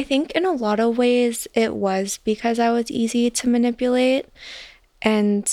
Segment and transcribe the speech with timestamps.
[0.00, 4.24] I think in a lot of ways it was because I was easy to manipulate.
[5.02, 5.46] And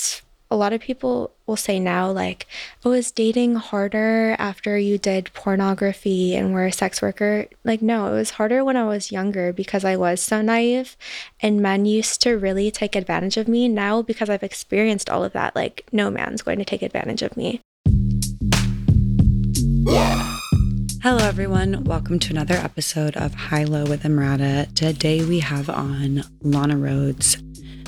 [0.50, 2.46] a lot of people will say now, like,
[2.82, 7.44] oh, is dating harder after you did pornography and were a sex worker?
[7.62, 10.96] Like, no, it was harder when I was younger because I was so naive
[11.42, 13.68] and men used to really take advantage of me.
[13.68, 17.36] Now, because I've experienced all of that, like, no man's going to take advantage of
[17.36, 17.60] me.
[19.84, 20.37] Yeah.
[21.10, 21.84] Hello, everyone.
[21.84, 24.70] Welcome to another episode of High Low with Emrata.
[24.74, 27.42] Today we have on Lana Rhoades.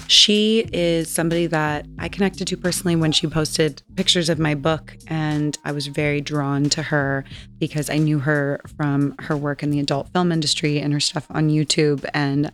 [0.09, 4.97] She is somebody that I connected to personally when she posted pictures of my book,
[5.09, 7.27] and I was very drawn to her
[7.59, 11.27] because I knew her from her work in the adult film industry and her stuff
[11.29, 12.09] on YouTube.
[12.15, 12.51] And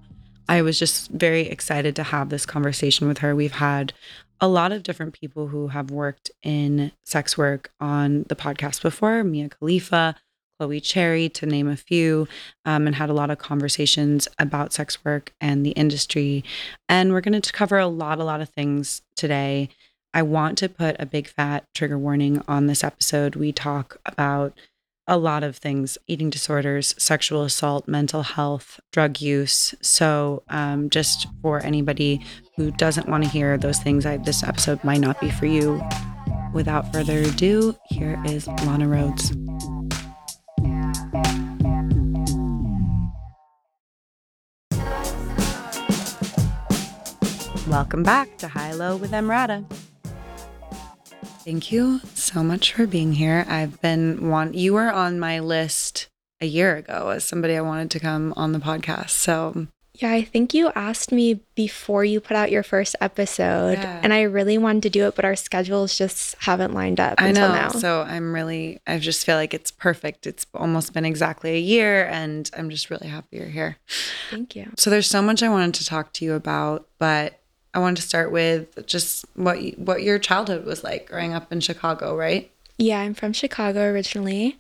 [0.49, 3.37] I was just very excited to have this conversation with her.
[3.37, 3.93] We've had
[4.41, 9.23] a lot of different people who have worked in sex work on the podcast before
[9.25, 10.17] Mia Khalifa,
[10.59, 12.29] Chloe Cherry, to name a few,
[12.65, 16.45] um, and had a lot of conversations about sex work and the industry.
[16.89, 19.69] And we're going to cover a lot, a lot of things today.
[20.15, 23.37] I want to put a big fat trigger warning on this episode.
[23.37, 24.55] We talk about
[25.07, 29.75] a lot of things eating disorders, sexual assault, mental health, drug use.
[29.81, 32.25] So, um, just for anybody
[32.57, 35.81] who doesn't want to hear those things, I, this episode might not be for you.
[36.53, 39.76] Without further ado, here is Lana Rhoades.
[47.77, 49.63] Welcome back to High Low with Emrata.
[51.45, 53.45] Thank you so much for being here.
[53.51, 56.09] I've been want you were on my list
[56.41, 59.11] a year ago as somebody I wanted to come on the podcast.
[59.11, 64.01] So yeah, I think you asked me before you put out your first episode, Yeah.
[64.03, 67.29] and I really wanted to do it, but our schedules just haven't lined up I
[67.29, 67.55] until know.
[67.55, 67.69] now.
[67.69, 70.27] So I'm really I just feel like it's perfect.
[70.27, 73.77] It's almost been exactly a year and I'm just really happy you're here.
[74.31, 74.71] Thank you.
[74.79, 77.39] So there's so much I wanted to talk to you about, but
[77.77, 81.53] I wanted to start with just what you, what your childhood was like growing up
[81.53, 82.51] in Chicago, right?
[82.79, 84.59] Yeah, I'm from Chicago originally.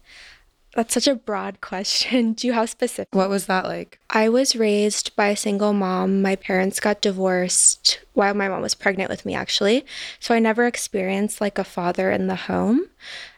[0.76, 2.34] That's such a broad question.
[2.34, 3.09] Do you have specific?
[3.12, 3.98] What was that like?
[4.10, 6.20] I was raised by a single mom.
[6.20, 9.86] My parents got divorced while my mom was pregnant with me, actually.
[10.20, 12.88] So I never experienced like a father in the home.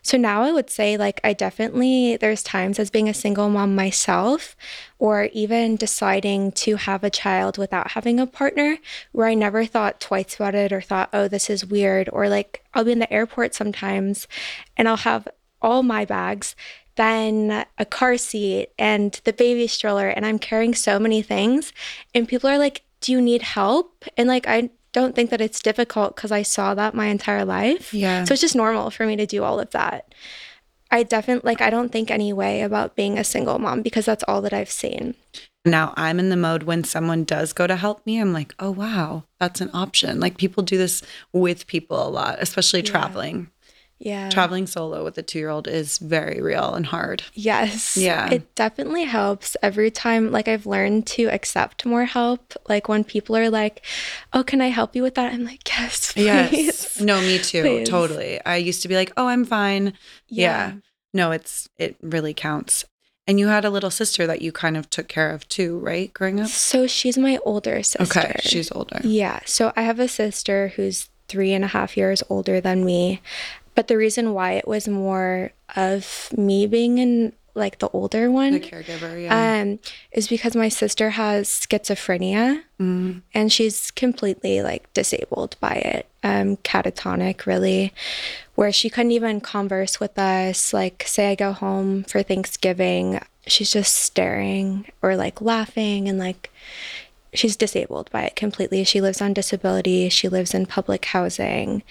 [0.03, 3.75] So now I would say, like, I definitely, there's times as being a single mom
[3.77, 4.56] myself,
[4.98, 8.78] or even deciding to have a child without having a partner,
[9.12, 12.09] where I never thought twice about it or thought, oh, this is weird.
[12.12, 14.27] Or like, I'll be in the airport sometimes
[14.77, 15.28] and I'll have
[15.60, 16.54] all my bags
[16.98, 21.72] then a car seat and the baby stroller and i'm carrying so many things
[22.14, 25.62] and people are like do you need help and like i don't think that it's
[25.62, 28.25] difficult because i saw that my entire life Yeah.
[28.25, 30.12] so it's just normal for me to do all of that
[30.91, 34.25] i definitely like i don't think any way about being a single mom because that's
[34.28, 35.15] all that i've seen
[35.65, 38.70] Now I'm in the mode when someone does go to help me, I'm like, oh,
[38.70, 40.19] wow, that's an option.
[40.25, 41.03] Like people do this
[41.34, 43.50] with people a lot, especially traveling.
[43.98, 47.25] Yeah Traveling solo with a two year old is very real and hard.
[47.34, 47.97] Yes.
[47.97, 48.31] Yeah.
[48.31, 50.31] It definitely helps every time.
[50.31, 52.54] Like, I've learned to accept more help.
[52.69, 53.84] Like, when people are like,
[54.32, 55.32] oh, can I help you with that?
[55.32, 56.25] I'm like, yes, please.
[56.26, 57.00] Yes.
[57.00, 57.62] No, me too.
[57.62, 57.88] Please.
[57.88, 58.41] Totally.
[58.44, 59.94] I used to be like, oh, I'm fine.
[60.28, 60.75] Yeah.
[61.12, 62.84] No, it's, it really counts.
[63.26, 66.12] And you had a little sister that you kind of took care of too, right?
[66.15, 66.48] Growing up?
[66.48, 68.19] So, she's my older sister.
[68.20, 68.41] Okay.
[68.42, 69.00] She's older.
[69.03, 69.41] Yeah.
[69.44, 73.20] So, I have a sister who's three and a half years older than me.
[73.78, 78.55] But the reason why it was more of me being in like the older one
[78.55, 79.22] The caregiver.
[79.22, 79.61] Yeah.
[79.62, 79.78] um,
[80.11, 82.65] is because my sister has schizophrenia.
[82.81, 83.22] Mm.
[83.33, 87.93] and she's completely like disabled by it um catatonic really
[88.56, 93.71] where she couldn't even converse with us like say i go home for thanksgiving she's
[93.71, 96.50] just staring or like laughing and like
[97.34, 101.83] she's disabled by it completely she lives on disability she lives in public housing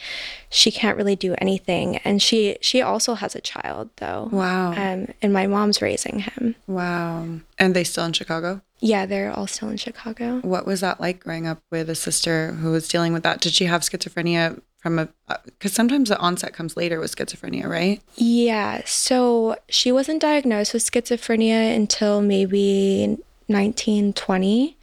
[0.50, 4.72] she can't really do anything and she she also has a child though Wow.
[4.72, 7.26] um and my mom's raising him wow.
[7.60, 8.62] And they still in Chicago?
[8.80, 12.52] yeah they're all still in chicago What was that like growing up with a sister
[12.54, 13.42] who was dealing with that?
[13.42, 15.10] Did she have schizophrenia from a,
[15.46, 18.00] because sometimes the onset comes later with schizophrenia, right?
[18.16, 23.18] Yeah, so she wasn't diagnosed with schizophrenia until maybe
[23.48, 24.78] 1920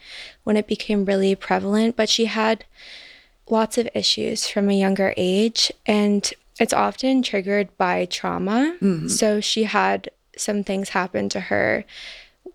[0.44, 2.64] when it became really prevalent, but she had
[3.48, 8.76] lots of issues from a younger age and it's often triggered by trauma.
[8.80, 9.08] Mm-hmm.
[9.08, 11.84] So she had some things happen to her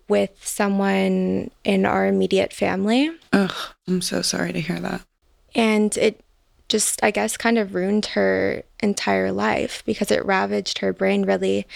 [0.08, 3.54] with someone in our immediate family Ugh,
[3.88, 5.02] I'm so sorry to hear that.
[5.54, 6.20] and it
[6.68, 11.66] just i guess kind of ruined her entire life because it ravaged her brain really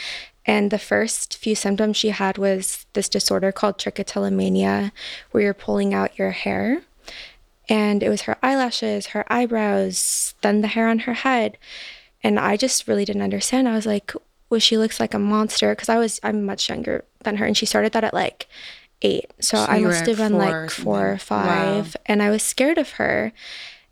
[0.47, 4.93] And the first few symptoms she had was this disorder called trichotillomania,
[5.31, 6.83] where you're pulling out your hair.
[7.69, 11.57] And it was her eyelashes, her eyebrows, then the hair on her head.
[12.23, 13.69] And I just really didn't understand.
[13.69, 14.13] I was like,
[14.51, 17.47] well, she looks like a monster because I was, I'm much younger than her.
[17.47, 18.47] And she started that at like
[19.03, 19.33] eight.
[19.41, 21.49] So, So I must have been four like four or something.
[21.49, 21.83] Wow.
[21.83, 21.97] five.
[22.07, 23.33] And I was scared of her.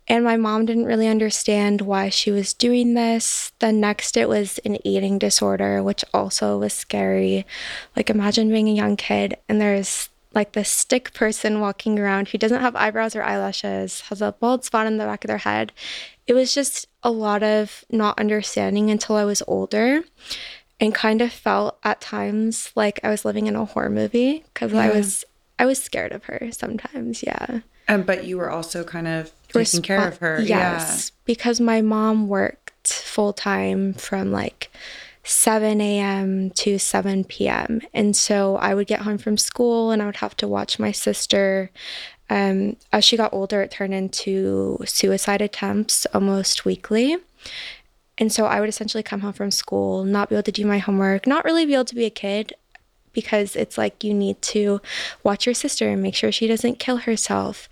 [0.07, 3.51] And my mom didn't really understand why she was doing this.
[3.59, 7.45] Then next, it was an eating disorder, which also was scary.
[7.95, 12.37] Like, imagine being a young kid and there's like this stick person walking around who
[12.37, 15.71] doesn't have eyebrows or eyelashes, has a bald spot on the back of their head.
[16.25, 20.03] It was just a lot of not understanding until I was older
[20.79, 24.73] and kind of felt at times like I was living in a horror movie because
[24.73, 25.23] I was
[25.59, 27.59] I was scared of her sometimes, yeah.
[27.87, 30.41] And but you were also kind of taking care of her.
[30.41, 34.69] Yes, because my mom worked full time from like
[35.23, 36.49] 7 a.m.
[36.51, 37.81] to 7 p.m.
[37.93, 40.91] And so I would get home from school and I would have to watch my
[40.91, 41.71] sister.
[42.29, 47.17] Um, as she got older, it turned into suicide attempts almost weekly.
[48.17, 50.77] And so I would essentially come home from school, not be able to do my
[50.77, 52.53] homework, not really be able to be a kid
[53.13, 54.81] because it's like you need to
[55.23, 57.69] watch your sister and make sure she doesn't kill herself.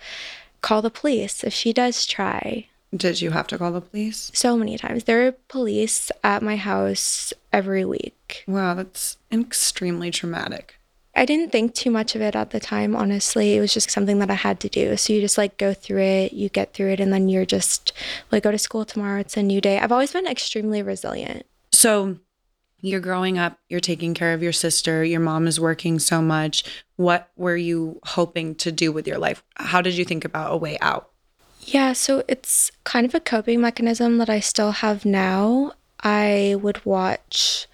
[0.61, 2.67] Call the police if she does try.
[2.95, 4.31] Did you have to call the police?
[4.33, 5.05] So many times.
[5.05, 8.43] There are police at my house every week.
[8.47, 10.75] Wow, that's extremely traumatic.
[11.15, 13.55] I didn't think too much of it at the time, honestly.
[13.55, 14.95] It was just something that I had to do.
[14.97, 17.91] So you just like go through it, you get through it, and then you're just
[18.31, 19.19] like, go to school tomorrow.
[19.19, 19.79] It's a new day.
[19.79, 21.45] I've always been extremely resilient.
[21.71, 22.17] So
[22.81, 26.63] you're growing up, you're taking care of your sister, your mom is working so much.
[26.95, 29.43] What were you hoping to do with your life?
[29.55, 31.09] How did you think about a way out?
[31.61, 35.73] Yeah, so it's kind of a coping mechanism that I still have now.
[36.03, 37.67] I would watch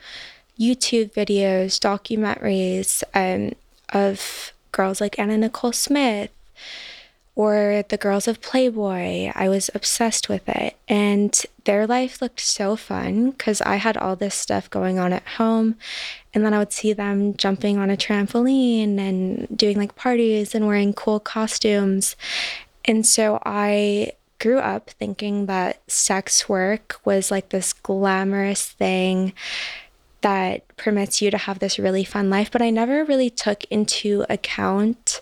[0.59, 3.53] YouTube videos, documentaries um,
[3.93, 6.31] of girls like Anna Nicole Smith
[7.37, 9.31] or the girls of Playboy.
[9.35, 10.75] I was obsessed with it.
[10.87, 15.27] And their life looked so fun because I had all this stuff going on at
[15.37, 15.75] home.
[16.33, 20.65] And then I would see them jumping on a trampoline and doing like parties and
[20.65, 22.15] wearing cool costumes.
[22.85, 29.33] And so I grew up thinking that sex work was like this glamorous thing
[30.21, 32.49] that permits you to have this really fun life.
[32.49, 35.21] But I never really took into account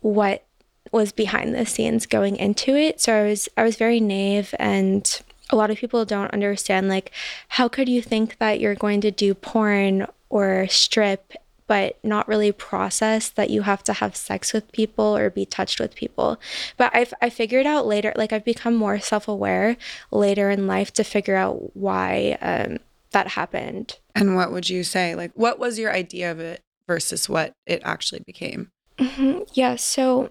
[0.00, 0.44] what
[0.94, 3.00] was behind the scenes going into it.
[3.00, 5.20] So I was I was very naive and
[5.50, 7.10] a lot of people don't understand like
[7.48, 11.34] how could you think that you're going to do porn or strip
[11.66, 15.80] but not really process that you have to have sex with people or be touched
[15.80, 16.38] with people.
[16.76, 19.76] But I've I figured out later like I've become more self-aware
[20.10, 22.78] later in life to figure out why um
[23.12, 23.98] that happened.
[24.14, 25.14] And what would you say?
[25.14, 28.70] Like, what was your idea of it versus what it actually became?
[28.98, 29.48] Mhm.
[29.54, 30.30] Yeah, so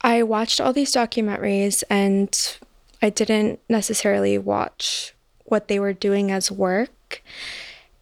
[0.00, 2.58] I watched all these documentaries and
[3.02, 5.14] I didn't necessarily watch
[5.44, 7.22] what they were doing as work.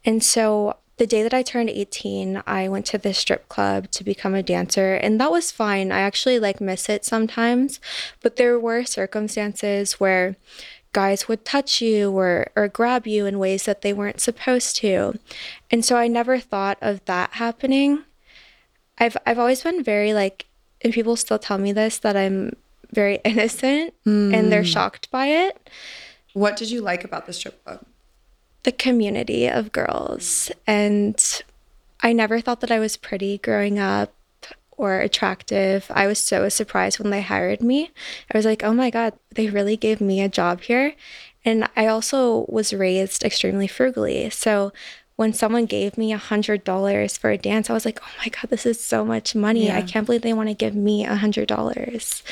[0.05, 4.05] And so the day that I turned 18, I went to the strip club to
[4.05, 5.93] become a dancer, and that was fine.
[5.93, 7.81] I actually like miss it sometimes,
[8.21, 10.37] but there were circumstances where
[10.93, 15.19] guys would touch you or or grab you in ways that they weren't supposed to.
[15.71, 18.05] And so I never thought of that happening.
[18.99, 20.47] I've I've always been very like
[20.83, 22.55] and people still tell me this that I'm
[22.93, 24.67] very innocent and they're hmm.
[24.67, 25.69] shocked by it.
[26.33, 27.85] What did you like about the strip club?
[28.63, 31.43] The community of girls and
[32.01, 34.13] I never thought that I was pretty growing up
[34.79, 35.87] or attractive.
[35.91, 37.91] I was so surprised when they hired me.
[38.33, 40.95] I was like, "Oh my god, they really gave me a job here."
[41.45, 44.31] And I also was raised extremely frugally.
[44.31, 44.73] So
[45.19, 48.29] when someone gave me a hundred dollars for a dance, I was like, "Oh my
[48.29, 49.69] god, this is so much money!
[49.71, 52.23] I can't believe they want to give me a hundred dollars."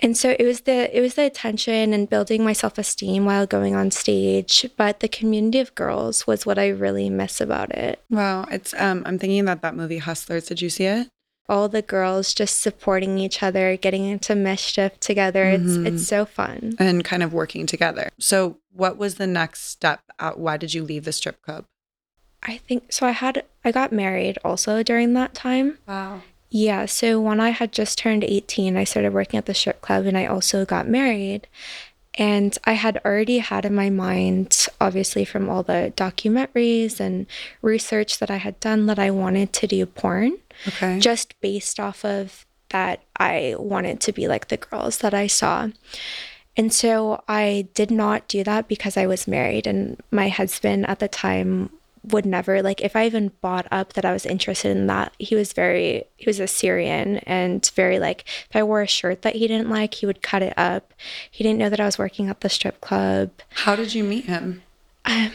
[0.00, 3.46] And so it was the it was the attention and building my self esteem while
[3.46, 4.68] going on stage.
[4.76, 8.02] But the community of girls was what I really miss about it.
[8.10, 10.46] Wow, it's um I'm thinking about that movie Hustlers.
[10.46, 11.08] Did you see it?
[11.48, 15.44] All the girls just supporting each other, getting into mischief together.
[15.44, 16.74] It's it's so fun.
[16.80, 18.10] And kind of working together.
[18.18, 20.00] So, what was the next step?
[20.18, 20.40] Out?
[20.40, 21.66] Why did you leave the strip club?
[22.42, 23.06] I think so.
[23.06, 25.78] I had I got married also during that time.
[25.86, 26.22] Wow.
[26.50, 30.04] Yeah, so when I had just turned 18, I started working at the strip club
[30.04, 31.46] and I also got married.
[32.18, 37.26] And I had already had in my mind, obviously, from all the documentaries and
[37.62, 40.36] research that I had done, that I wanted to do porn
[40.68, 40.98] Okay.
[40.98, 45.68] just based off of that I wanted to be like the girls that I saw.
[46.54, 50.98] And so I did not do that because I was married and my husband at
[50.98, 51.70] the time
[52.04, 55.14] would never like if I even bought up that I was interested in that.
[55.18, 59.22] He was very he was a Syrian and very like if I wore a shirt
[59.22, 60.92] that he didn't like, he would cut it up.
[61.30, 63.30] He didn't know that I was working at the strip club.
[63.50, 64.62] How did you meet him?
[65.04, 65.30] Um,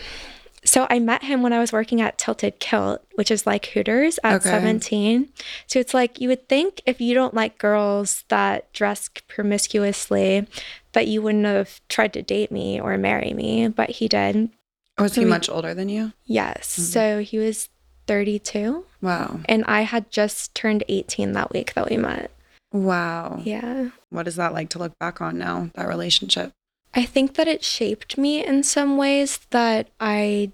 [0.63, 4.19] so I met him when I was working at Tilted Kilt, which is like Hooters
[4.23, 4.49] at Okay.
[4.49, 5.29] 17.
[5.65, 10.45] So it's like you would think if you don't like girls that dress promiscuously
[10.91, 14.49] that you wouldn't have tried to date me or marry me, but he did.
[14.99, 16.13] Was he So we- much older than you?
[16.25, 16.73] Yes.
[16.73, 16.81] Mm-hmm.
[16.83, 17.69] So he was
[18.07, 19.39] 32 Wow.
[19.45, 22.31] and I had just turned 18 that week that we met.
[22.71, 23.41] Wow.
[23.43, 23.89] Yeah.
[24.09, 26.51] What is that like to look back on now, that relationship?
[26.93, 30.51] I think that it shaped me in some ways that I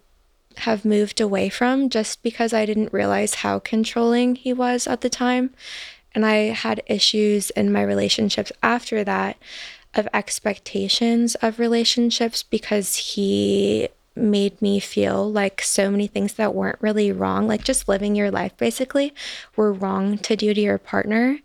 [0.58, 5.10] have moved away from just because I didn't realize how controlling he was at the
[5.10, 5.52] time.
[6.14, 9.38] And I had issues in my relationships after that
[9.96, 16.82] of expectations of relationships because he made me feel like so many things that weren't
[16.82, 19.14] really wrong, like just living your life basically,
[19.56, 21.40] were wrong to do to your partner.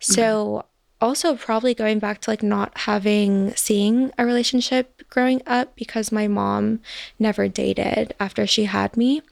[0.00, 0.66] So, mm-hmm.
[1.04, 6.28] also probably going back to like not having seeing a relationship growing up because my
[6.28, 6.80] mom
[7.18, 9.22] never dated after she had me.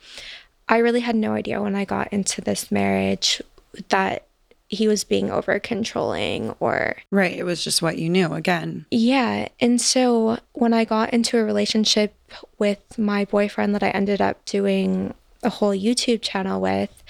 [0.69, 3.43] I really had no idea when I got into this marriage
[3.89, 4.27] that
[4.73, 7.37] he was being over controlling or Right.
[7.37, 8.87] It was just what you knew again.
[8.91, 9.49] yeah.
[9.61, 12.15] And so when I got into a relationship
[12.59, 15.13] with my boyfriend that I ended up doing
[15.43, 17.03] a whole YouTube channel with,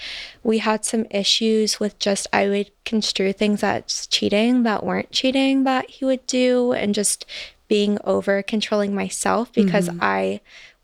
[0.43, 5.63] we had some issues with just, I would construe things as cheating that weren't cheating
[5.63, 7.25] that he would do and just
[7.69, 9.99] being over controlling myself because mm-hmm.
[10.01, 10.41] I,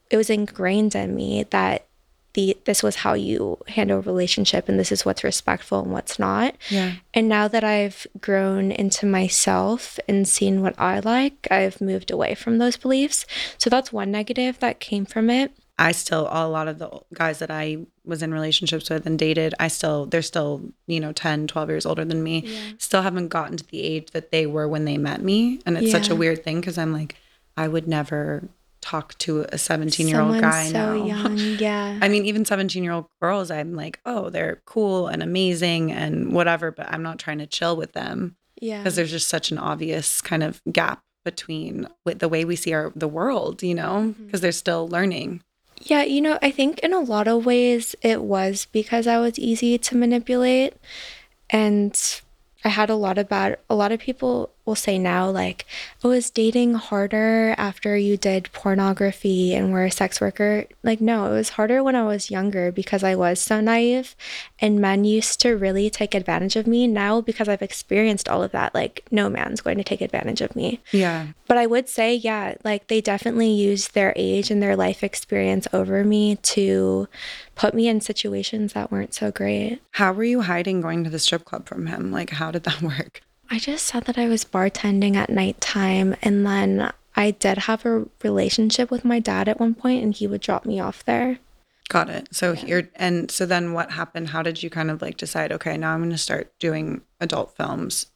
[0.10, 1.86] it was ingrained in me that.
[2.40, 6.18] The, this was how you handle a relationship and this is what's respectful and what's
[6.18, 6.94] not Yeah.
[7.14, 12.36] and now that I've grown into myself and seen what I like, I've moved away
[12.36, 13.26] from those beliefs.
[13.58, 15.52] So that's one negative that came from it.
[15.78, 19.54] I still, a lot of the guys that I was in relationships with and dated,
[19.60, 22.44] I still, they're still, you know, 10, 12 years older than me.
[22.46, 22.60] Yeah.
[22.78, 25.60] Still haven't gotten to the age that they were when they met me.
[25.66, 27.16] And it's such a weird thing because I'm like,
[27.58, 28.44] I would never
[28.82, 31.06] talk to a 17 year old guy so now.
[31.06, 32.00] young, yeah.
[32.02, 36.34] I mean, even 17 year old girls, I'm like, oh, they're cool and amazing and
[36.34, 38.78] whatever, but I'm not trying to chill with them yeah.
[38.80, 42.74] because there's just such an obvious kind of gap between with the way we see
[42.74, 44.26] our the world, you know, Mm-hmm.
[44.26, 45.42] because they're still learning.
[45.82, 49.38] Yeah, you know, I think in a lot of ways it was because I was
[49.40, 50.74] easy to manipulate
[51.50, 52.22] and
[52.66, 55.66] I had a lot of bad a lot of people will say now like,
[56.04, 61.26] "Oh, is dating harder after you did pornography and were a sex worker?" Like, no,
[61.26, 64.16] it was harder when I was younger because I was so naive
[64.62, 66.88] and men used to really take advantage of me.
[66.88, 70.56] Now because I've experienced all of that, like no man's going to take advantage of
[70.56, 70.80] me.
[70.92, 71.28] Yeah.
[71.48, 75.68] But I would say, yeah, like they definitely used their age and their life experience
[75.74, 77.08] over me to
[77.56, 79.82] put me in situations that weren't so great.
[79.92, 82.12] How were you hiding going to the strip club from him?
[82.12, 83.22] Like, how did that work?
[83.50, 88.06] I just said that I was bartending at nighttime and then I did have a
[88.24, 91.40] relationship with my dad at one point and he would drop me off there.
[91.90, 92.28] Got it.
[92.32, 94.30] So you're, and so then what happened?
[94.30, 97.58] How did you kind of like decide, okay, now I'm going to start doing adult
[97.58, 98.08] films?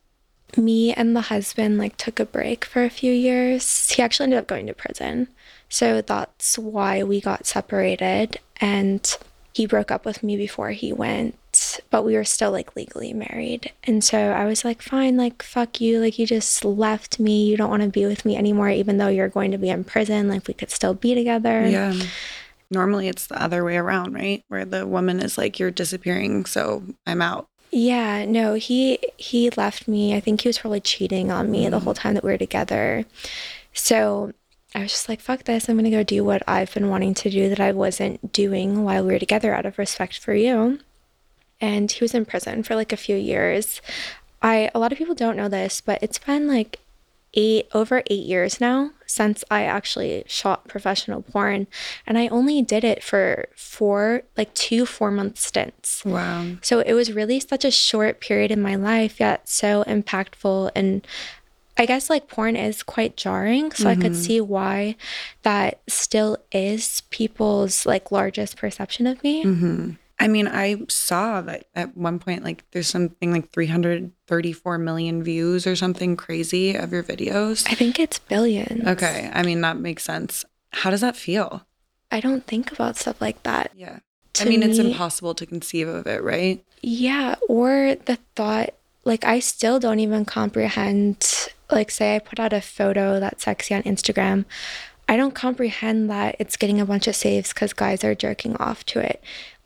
[0.55, 3.89] Me and the husband like took a break for a few years.
[3.89, 5.27] He actually ended up going to prison.
[5.67, 9.17] So that's why we got separated and
[9.53, 11.35] he broke up with me before he went,
[11.93, 13.71] but we were still like legally married.
[13.83, 15.99] And so I was like, fine, like, fuck you.
[15.99, 17.45] Like, you just left me.
[17.45, 19.83] You don't want to be with me anymore, even though you're going to be in
[19.83, 20.27] prison.
[20.27, 21.69] Like, we could still be together.
[21.69, 21.93] Yeah.
[22.71, 24.43] Normally it's the other way around, right?
[24.47, 27.45] Where the woman is like, you're disappearing, so I'm out.
[27.69, 30.15] Yeah, no, he he left me.
[30.15, 33.05] I think he was probably cheating on me the whole time that we were together.
[33.73, 34.33] So
[34.73, 35.69] I was just like, fuck this.
[35.69, 39.05] I'm gonna go do what I've been wanting to do that I wasn't doing while
[39.05, 40.79] we were together out of respect for you.
[41.63, 43.81] And he was in prison for like a few years.
[44.41, 46.79] I a lot of people don't know this, but it's been like
[47.35, 51.67] eight over eight years now since I actually shot professional porn.
[52.05, 56.03] And I only did it for four like two four month stints.
[56.03, 56.57] Wow.
[56.61, 60.71] So it was really such a short period in my life, yet so impactful.
[60.75, 61.07] And
[61.77, 63.71] I guess like porn is quite jarring.
[63.71, 64.95] So I could see why
[65.43, 69.43] that still is people's like largest perception of me.
[69.43, 69.91] hmm
[70.23, 75.67] I mean, I saw that at one point, like there's something like 334 million views
[75.67, 77.69] or something crazy of your videos.
[77.69, 78.87] I think it's billions.
[78.87, 79.29] Okay.
[79.33, 80.45] I mean, that makes sense.
[80.71, 81.65] How does that feel?
[82.11, 83.71] I don't think about stuff like that.
[83.75, 83.99] Yeah.
[84.39, 86.63] I To mean, it's impossible to conceive of it, right?
[86.81, 92.53] Yeah, or the thought like I still don't even comprehend like say I put out
[92.53, 94.45] a photo that's sexy on Instagram.
[95.07, 98.85] I don't comprehend that it's getting a bunch of saves because guys are jerking off
[98.85, 99.21] to it.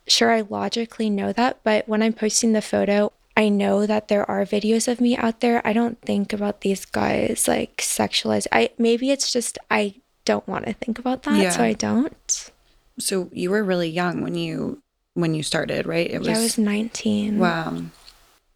[0.08, 4.28] Sure, I logically know that, but when I'm posting the photo, I know that there
[4.28, 5.64] are videos of me out there.
[5.64, 8.48] I don't think about these guys like sexualized.
[8.50, 11.50] I maybe it's just I don't want to think about that, Yeah.
[11.50, 12.50] so I don't.
[12.98, 14.82] So you were really young when you
[15.14, 16.10] when you started, right?
[16.10, 17.38] It yeah, I was 19.
[17.38, 17.82] Wow.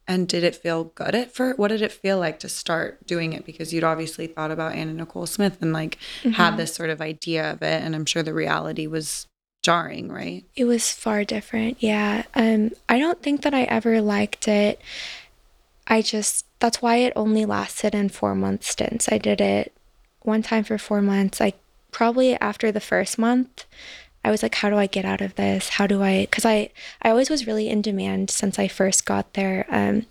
[0.09, 1.59] And did it feel good at first?
[1.59, 3.47] What did it feel like to start doing it?
[3.47, 6.56] Because you'd obviously thought about Anna Nicole Smith and like had mm-hmm.
[6.56, 7.82] this sort of idea of it.
[7.82, 9.28] And I'm sure the reality was
[9.62, 10.45] jarring, right?
[10.57, 11.78] It was far different.
[11.81, 12.25] Yeah.
[12.35, 14.81] Um I don't think that I ever liked it.
[15.87, 19.09] I just that's why it only lasted in 4 month stints.
[19.11, 19.73] I did it
[20.23, 21.40] one time for 4 months.
[21.40, 21.54] I
[21.90, 23.64] probably after the first month
[24.25, 25.71] I was like how do I get out of this?
[25.71, 26.71] How do I cuz I
[27.02, 29.66] I always was really in demand since I first got there.
[29.69, 30.07] Um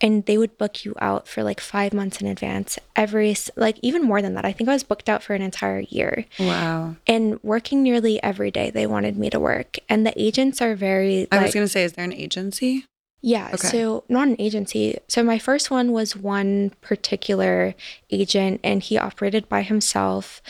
[0.00, 2.78] and they would book you out for like 5 months in advance.
[2.94, 4.44] Every like even more than that.
[4.44, 6.96] I think I was booked out for an entire year Wow.
[7.06, 11.26] and working nearly every day they wanted me to work and the agents are very
[11.32, 12.84] I like, was going to say, is there an agency?
[13.20, 13.66] yeah Okay.
[13.68, 17.74] so not an agency so my first one was one particular
[18.10, 20.40] agent and he operated by himself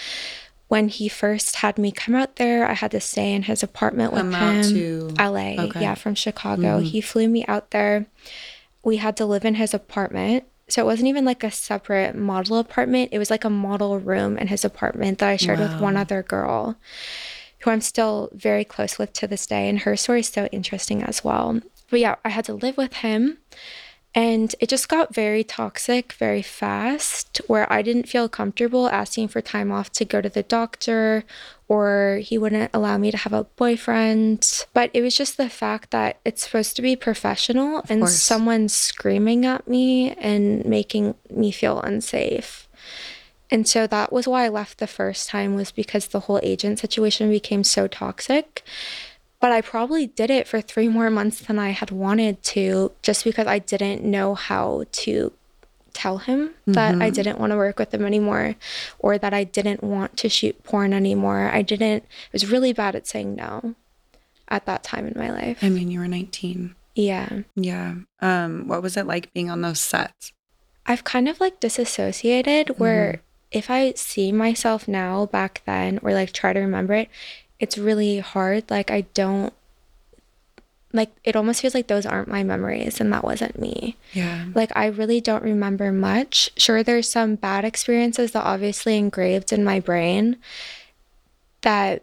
[0.69, 4.13] when he first had me come out there i had to stay in his apartment
[4.13, 5.09] with Come him out to.
[5.19, 5.81] la Okay.
[5.81, 6.85] yeah from chicago Mhm.
[6.85, 8.05] he flew me out there
[8.83, 10.45] we had to live in his apartment.
[10.69, 13.11] So it wasn't even like a separate model apartment.
[13.13, 16.23] It was like a model room in his apartment that i shared with one other
[16.23, 16.77] girl
[17.61, 19.69] who i'm still very close with to this day.
[19.69, 21.61] And her story is so interesting as well.
[21.91, 23.39] But yeah i had to live with him
[24.19, 29.41] and it just got very toxic very fast where i didn't feel comfortable asking for
[29.41, 31.23] time off to go to the doctor
[31.69, 35.93] or he wouldn't allow me to have a boyfriend but it was just the fact
[35.93, 38.21] that it's supposed to be professional and course.
[38.21, 42.69] someone's screaming at me and making me feel unsafe
[43.51, 46.79] and so that was why I left the first time was because the whole agent
[46.79, 48.63] situation became so toxic.
[49.41, 53.25] But I probably did it for 3 more months than I had wanted to just
[53.25, 55.33] because I didn't know how to
[55.93, 58.55] tell him that I didn't want to work with him anymore
[59.01, 61.51] or that I didn't want to shoot porn anymore.
[61.53, 63.75] I didn't I was really bad at saying no
[64.49, 65.59] at that time in my life.
[65.63, 66.75] I mean, you were 19.
[66.95, 67.41] Yeah.
[67.55, 67.95] Yeah.
[68.21, 70.33] Um, what was it like being on those sets?
[70.87, 73.21] I've kind of like disassociated where
[73.51, 77.09] if I see myself now back then or like try to remember it,
[77.61, 78.71] it's really hard.
[78.71, 79.53] Like I don't
[80.93, 83.97] like it almost feels like those aren't my memories and that wasn't me.
[84.13, 84.47] Yeah.
[84.55, 86.51] Like I really don't remember much.
[86.57, 90.37] Sure there's some bad experiences that obviously engraved in my brain
[91.63, 92.03] that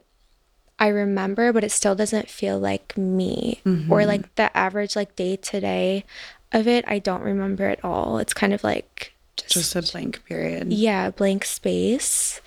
[0.78, 3.92] I remember, but it still doesn't feel like me or mm-hmm.
[4.08, 6.04] like the average like day to day
[6.52, 6.86] of it.
[6.88, 8.18] I don't remember at all.
[8.20, 9.14] It's kind of like
[9.48, 10.74] Just a blank period.
[10.74, 12.42] yeah, blank space.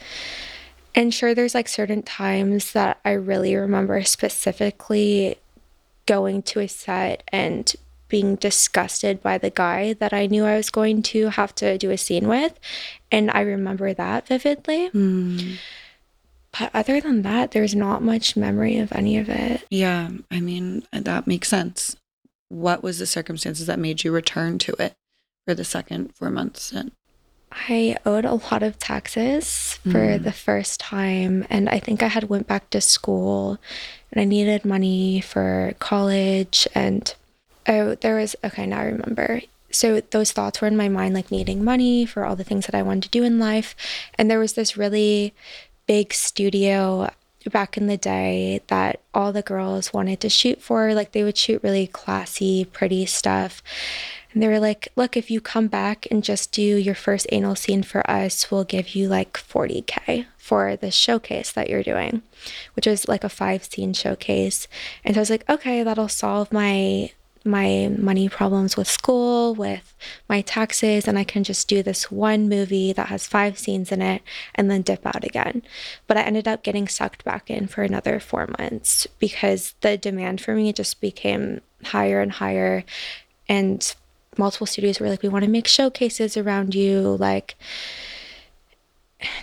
[0.99, 5.37] And sure, there's like certain times that I really remember specifically
[6.07, 7.73] going to a set and
[8.09, 11.93] being disgusted by the guy that I knew I was going to have to do
[11.93, 12.59] a scene with.
[13.13, 14.91] And I remember that vividly.
[14.91, 15.59] Mm.
[16.59, 19.65] But other than that, there's not much memory of any of it.
[19.71, 20.11] Yeah.
[20.33, 21.95] I mean, that makes sense.
[22.49, 24.97] What was the circumstances that made you return to it
[25.47, 26.75] for the second four months?
[27.51, 30.23] I owed a lot of taxes for Mm.
[30.25, 33.59] the first time and I think I had went back to school
[34.13, 37.13] and I needed money for college and
[37.67, 39.41] oh there was okay now I remember.
[39.71, 42.75] So those thoughts were in my mind like needing money for all the things that
[42.75, 43.75] I wanted to do in life
[44.17, 45.35] and there was this really
[45.87, 47.11] big studio
[47.53, 51.37] back in the day that all the girls wanted to shoot for like they would
[51.39, 53.63] shoot really classy pretty stuff
[54.39, 57.57] and they were like, look, if you come back and just do your first anal
[57.57, 62.23] scene for us, we'll give you like 40K for the showcase that you're doing,
[62.75, 64.69] which was like a five scene showcase.
[65.05, 67.11] And so I was like, okay, that'll solve my
[67.45, 69.97] my money problems with school, with
[70.29, 74.01] my taxes, and I can just do this one movie that has five scenes in
[74.01, 74.23] it
[74.55, 75.63] and then dip out again.
[76.07, 80.41] But I ended up getting sucked back in for another four months because the demand
[80.41, 82.85] for me just became higher and higher.
[83.49, 83.95] And
[84.39, 87.01] multiple studios were like, we want to make showcases around you.
[87.19, 87.57] Like,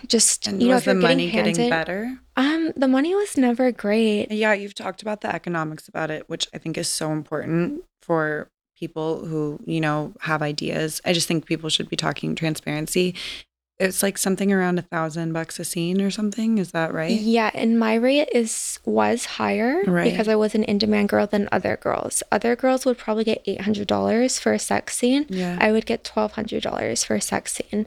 [0.07, 2.19] just, And you know, was the money getting getting handed, better?
[2.37, 4.31] um, the money was never great.
[4.31, 8.49] Yeah, you've talked about the economics about it, which I think is so important for
[8.79, 11.01] people who, you know, have ideas.
[11.05, 13.15] I just think people should be talking transparency.
[13.77, 16.59] It's like something around a thousand bucks a scene or something.
[16.59, 17.11] Is that right?
[17.11, 20.09] Yeah, and my rate is was higher Right.
[20.09, 22.23] because I was an in-demand girl than other girls.
[22.31, 25.25] Other girls would probably get eight hundred dollars for a sex scene.
[25.27, 25.57] Yeah.
[25.59, 27.85] I would get twelve hundred dollars for a sex scene.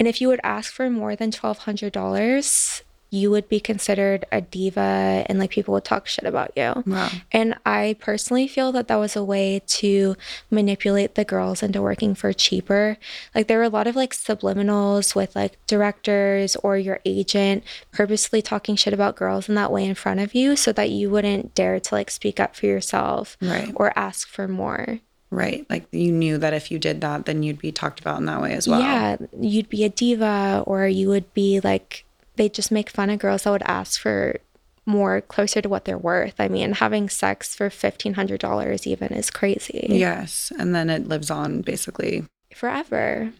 [0.00, 4.24] And if you would ask for more than twelve hundred dollars, you would be considered
[4.30, 6.82] a diva and like people would talk shit about you.
[6.86, 7.10] Wow.
[7.32, 10.16] And I personally feel that that was a way to
[10.50, 12.96] manipulate the girls into working for cheaper.
[13.34, 18.42] Like there were a lot of like subliminals with like directors or your agent purposely
[18.42, 21.54] talking shit about girls in that way in front of you so that you wouldn't
[21.54, 23.72] dare to like speak up for yourself Right.
[23.74, 25.00] or ask for more.
[25.32, 25.64] Right.
[25.70, 28.42] Like you knew that if you did that, then you'd be talked about in that
[28.42, 28.80] way as well.
[28.80, 32.04] Yeah, you'd be a diva or you would be like
[32.40, 34.40] they just make fun of girls that would ask for
[34.86, 36.36] more closer to what they're worth.
[36.38, 39.86] I mean, having sex for $1500 even is crazy.
[39.90, 40.50] Yes.
[40.58, 42.24] And then it lives on basically.
[42.54, 43.30] Forever.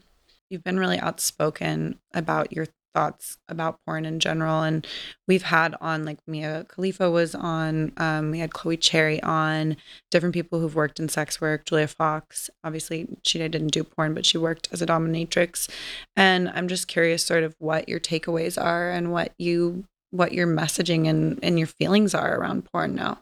[0.50, 4.62] You've been really outspoken about your thoughts about porn in general.
[4.62, 4.86] And
[5.26, 9.76] we've had on like Mia Khalifa was on, um, we had Chloe Cherry on,
[10.10, 12.50] different people who've worked in sex work, Julia Fox.
[12.64, 15.68] Obviously, she didn't do porn, but she worked as a dominatrix.
[16.16, 20.46] And I'm just curious sort of what your takeaways are and what you what your
[20.46, 23.18] messaging and, and your feelings are around porn now.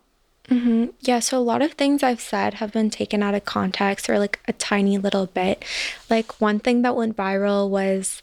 [0.49, 4.09] hmm Yeah, so a lot of things I've said have been taken out of context
[4.09, 5.63] or like a tiny little bit.
[6.09, 8.23] Like one thing that went viral was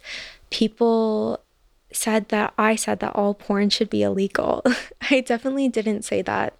[0.55, 1.41] people
[1.91, 4.63] said that I said that all porn should be illegal.
[5.11, 6.55] I definitely didn't say that.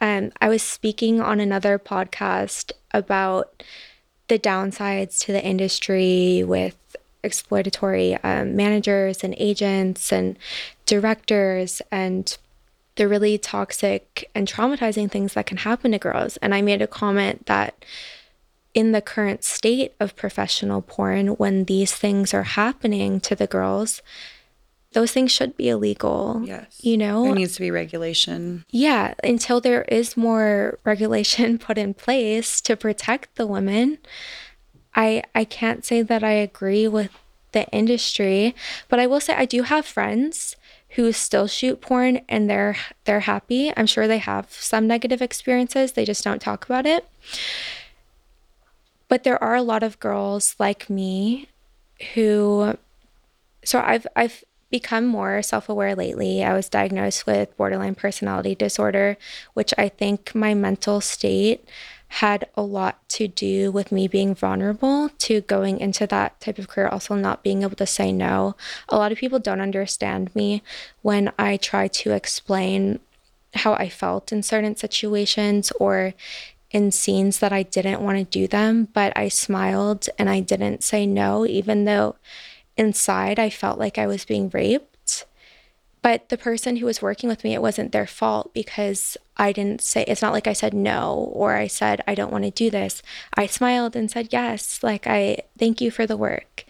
[0.00, 3.62] Um, I was speaking on another podcast about
[4.28, 6.78] the downsides to the industry with
[7.22, 10.38] exploitatory um, managers and agents and
[10.86, 12.38] directors and
[12.94, 16.38] the really toxic and traumatizing things that can happen to girls.
[16.38, 17.84] And I made a comment that
[18.76, 24.02] in the current state of professional porn, when these things are happening to the girls,
[24.92, 26.42] those things should be illegal.
[26.44, 26.78] Yes.
[26.82, 27.24] You know?
[27.24, 28.66] There needs to be regulation.
[28.68, 33.96] Yeah, until there is more regulation put in place to protect the women.
[34.94, 37.10] I I can't say that I agree with
[37.52, 38.54] the industry,
[38.90, 40.56] but I will say I do have friends
[40.90, 43.72] who still shoot porn and they're they're happy.
[43.74, 47.08] I'm sure they have some negative experiences, they just don't talk about it.
[49.08, 51.48] But there are a lot of girls like me
[52.14, 52.76] who
[53.64, 56.42] so I've I've become more self-aware lately.
[56.42, 59.16] I was diagnosed with borderline personality disorder,
[59.54, 61.68] which I think my mental state
[62.08, 66.68] had a lot to do with me being vulnerable to going into that type of
[66.68, 68.54] career, also not being able to say no.
[68.88, 70.62] A lot of people don't understand me
[71.02, 73.00] when I try to explain
[73.54, 76.14] how I felt in certain situations or
[76.76, 80.84] in scenes that I didn't want to do them, but I smiled and I didn't
[80.84, 82.16] say no, even though
[82.76, 85.24] inside I felt like I was being raped.
[86.02, 89.80] But the person who was working with me, it wasn't their fault because I didn't
[89.80, 92.68] say, it's not like I said no or I said, I don't want to do
[92.68, 93.00] this.
[93.32, 96.66] I smiled and said, yes, like I thank you for the work.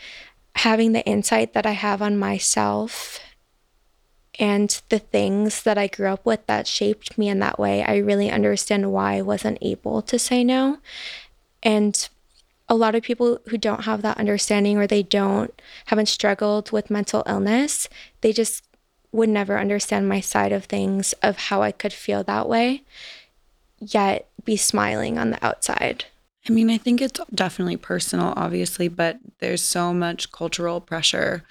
[0.55, 3.19] Having the insight that I have on myself
[4.39, 7.97] and the things that I grew up with that shaped me in that way, I
[7.97, 10.79] really understand why I wasn't able to say no.
[11.63, 12.09] And
[12.69, 16.91] a lot of people who don't have that understanding or they don't haven't struggled with
[16.91, 17.89] mental illness,
[18.21, 18.65] they just
[19.13, 22.83] would never understand my side of things of how I could feel that way,
[23.79, 26.05] yet be smiling on the outside.
[26.49, 31.43] I mean, I think it's definitely personal, obviously, but there's so much cultural pressure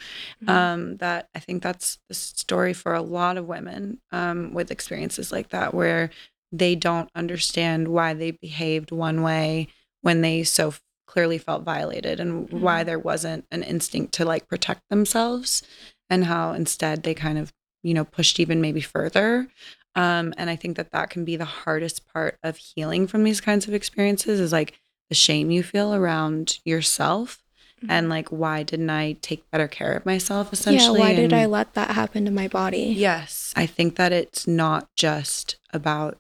[0.48, 5.32] um, that I think that's the story for a lot of women um, with experiences
[5.32, 6.12] like that, where
[6.52, 9.68] they don't understand why they behaved one way
[10.02, 10.74] when they so
[11.08, 15.64] clearly felt violated and why there wasn't an instinct to like protect themselves
[16.10, 17.54] and how instead they kind of,
[17.84, 19.48] you know, pushed even maybe further.
[19.96, 23.42] Um, and I think that that can be the hardest part of healing from these
[23.42, 24.74] kinds of experiences is like
[25.10, 27.44] the shame you feel around yourself
[27.80, 27.92] mm-hmm.
[27.92, 31.00] and like why didn't I take better care of myself essentially?
[31.00, 32.94] yeah, why did I let that happen to my body?
[32.98, 33.54] Yes.
[33.56, 36.18] I think that it's not just about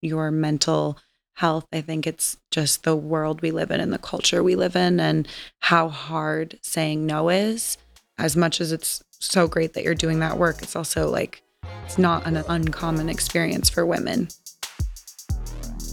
[0.00, 0.98] your mental
[1.34, 1.66] health.
[1.72, 4.98] I think it's just the world we live in and the culture we live in
[4.98, 5.26] and
[5.60, 7.78] how hard saying no is.
[8.18, 11.42] As much as it's so great that you're doing that work, it's also like
[11.84, 14.28] it's not an uncommon experience for women.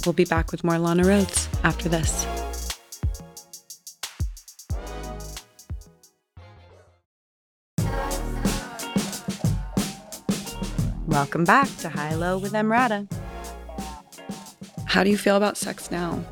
[0.06, 2.28] We'll be back with more Lana Rhoades after this.
[11.08, 13.12] Welcome back to High Low with Emrata.
[14.86, 16.24] How do you feel about sex now?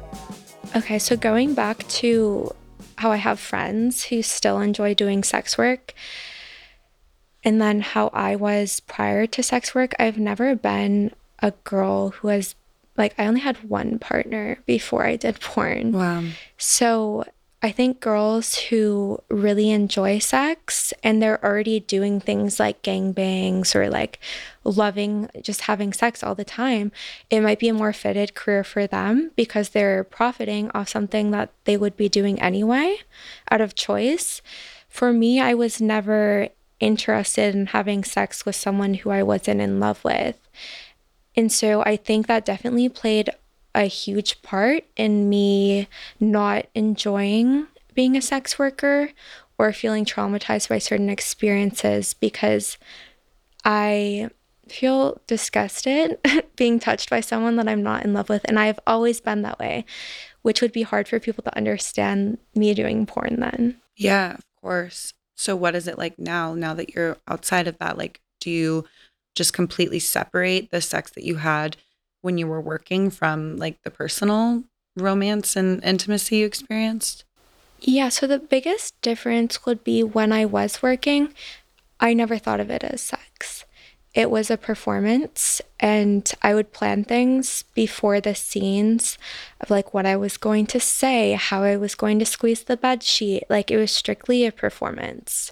[0.76, 2.52] Okay, so going back to
[2.98, 5.94] how I have friends who still enjoy doing sex work,
[7.44, 12.28] and then how I was prior to sex work, I've never been a girl who
[12.28, 12.56] has,
[12.97, 15.91] like, I only had one partner before I did porn.
[15.91, 16.23] Wow.
[16.58, 17.25] So
[17.65, 23.89] I think girls who really enjoy sex and they're already doing things like gangbangs or
[23.89, 24.19] like
[24.65, 26.91] loving just having sex all the time,
[27.29, 31.51] it might be a more fitted career for them because they're profiting off something that
[31.63, 32.97] they would be doing anyway
[33.49, 34.41] out of choice.
[34.89, 36.49] For me, I was never
[36.82, 40.38] interested in having sex with someone who I wasn't in love with.
[41.36, 43.30] And so I think that definitely played
[43.76, 45.88] a huge part in me
[46.19, 49.10] not enjoying being a sex worker
[49.58, 52.78] or feeling traumatized by certain experiences because
[53.65, 54.30] I
[54.67, 56.17] feel disgusted
[56.56, 58.41] being touched by someone that I'm not in love with.
[58.46, 59.86] And I've always been that way,
[60.41, 63.82] which would be hard for people to understand me doing porn then.
[63.96, 65.13] Yeah, of course.
[65.36, 67.98] So, what is it like now, now that you're outside of that?
[67.98, 68.86] Like, do you
[69.36, 71.78] just completely separate the sex that you had
[72.22, 74.63] when you were working from like the personal
[74.96, 77.26] romance and intimacy you experienced?
[77.80, 81.34] Yeah, so the biggest difference would be when I was working,
[82.00, 83.65] I never thought of it as sex.
[84.13, 89.17] It was a performance, and I would plan things before the scenes
[89.60, 92.78] of like what I was going to say, how I was going to squeeze the
[92.78, 93.43] bed sheet.
[93.50, 95.52] Like it was strictly a performance.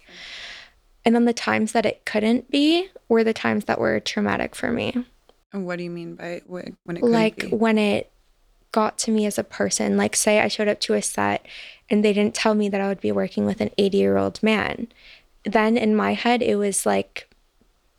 [1.03, 4.71] And then the times that it couldn't be were the times that were traumatic for
[4.71, 5.05] me.
[5.53, 7.47] And what do you mean by when it like be?
[7.47, 8.11] when it
[8.71, 11.45] got to me as a person like say i showed up to a set
[11.89, 14.41] and they didn't tell me that i would be working with an 80 year old
[14.41, 14.87] man
[15.43, 17.27] then in my head it was like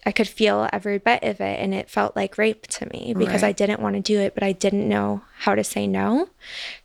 [0.07, 3.43] i could feel every bit of it and it felt like rape to me because
[3.43, 3.49] Right.
[3.51, 6.31] i didn't want to do it but i didn't know how to say no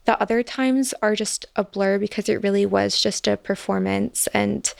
[0.04, 4.74] the other times are just a blur because it really was just a performance and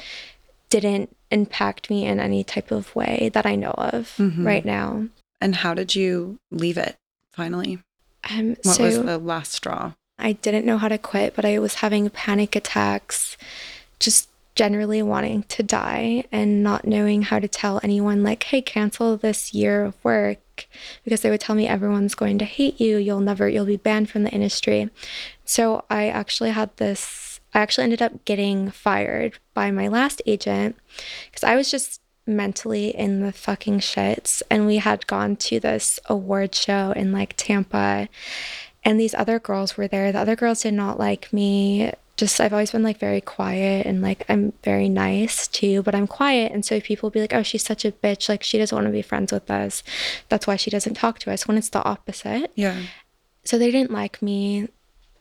[0.70, 4.46] didn't impact me in any type of way that i know of Mhm.
[4.46, 5.08] right now
[5.42, 6.96] And how did you leave it
[7.34, 7.80] finally?
[8.30, 9.94] um, What so was the last straw?
[10.20, 13.38] I didn't know how to quit, but I was having panic attacks,
[14.00, 19.16] just generally wanting to die and not knowing how to tell anyone, like, hey, cancel
[19.16, 20.40] this year of work
[21.04, 22.98] because they would tell me everyone's going to hate you.
[22.98, 24.90] You'll never, you'll be banned from the industry.
[25.46, 27.00] So I actually had this,
[27.54, 30.76] I actually ended up getting fired by my last agent
[31.26, 34.42] because I was just mentally in the fucking shits.
[34.52, 38.10] And we had gone to this award show in like Tampa
[38.84, 40.12] and these other girls were there.
[40.12, 41.92] The other girls did not like me.
[42.16, 46.08] Just I've always been like very quiet and like I'm very nice too, but I'm
[46.08, 46.52] quiet.
[46.52, 48.28] And so people be like, "Oh, she's such a bitch.
[48.28, 49.84] Like she doesn't want to be friends with us.
[50.30, 52.52] That's why she doesn't talk to us." When it's the opposite.
[52.56, 52.82] Yeah.
[53.44, 54.68] So they didn't like me.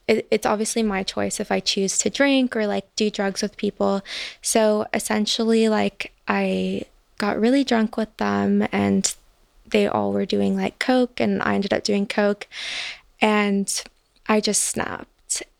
[0.08, 3.56] It, it's obviously my choice if I choose to drink or like do drugs with
[3.56, 4.02] people.
[4.42, 6.82] So essentially, like I
[7.18, 9.14] got really drunk with them and
[9.70, 12.46] they all were doing like coke and I ended up doing coke
[13.20, 13.82] and
[14.28, 15.08] I just snapped.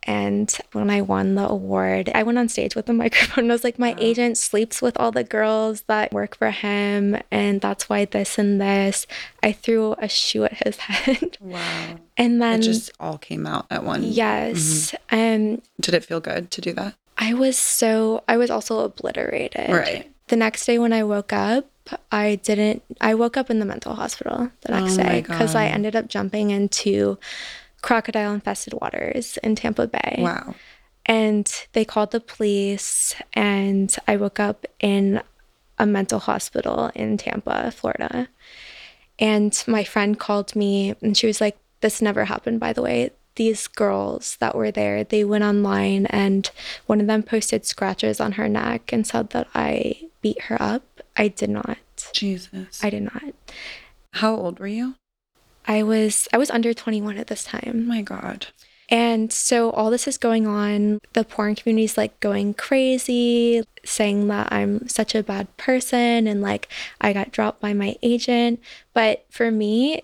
[0.06, 3.54] And when I won the award, I went on stage with the microphone and I
[3.54, 3.96] was like, My Wow.
[3.98, 8.60] agent sleeps with all the girls that work for him, and that's why this and
[8.60, 9.06] this.
[9.42, 11.36] I threw a shoe at his head.
[11.40, 11.96] Wow.
[12.16, 14.04] And then, it just all came out at once.
[14.06, 16.94] yes, um, Did it feel good to do that?
[17.18, 19.70] I was so, I was also obliterated.
[19.70, 20.10] Right.
[20.28, 21.66] The next day when I woke up,
[22.10, 25.66] I didn't, I woke up in the mental hospital the next Oh day because I
[25.66, 27.16] ended up jumping into
[27.82, 30.16] crocodile infested waters in Tampa Bay.
[30.18, 30.54] Wow.
[31.04, 35.22] And they called the police, and I woke up in
[35.78, 38.28] a mental hospital in Tampa, Florida.
[39.18, 43.10] And my friend called me, and she was like, This never happened, by the way.
[43.36, 46.50] These girls that were there, they went online, and
[46.86, 50.82] one of them posted scratches on her neck and said that I beat her up.
[51.16, 51.78] I did not.
[52.12, 52.82] Jesus.
[52.82, 53.34] I did not.
[54.14, 54.94] How old were you?
[55.66, 57.72] I was I was under 21 at this time.
[57.74, 58.46] Oh my God.
[58.88, 61.00] And so all this is going on.
[61.12, 66.68] The porn community's like going crazy, saying that I'm such a bad person and like
[67.00, 68.60] I got dropped by my agent.
[68.94, 70.02] But for me,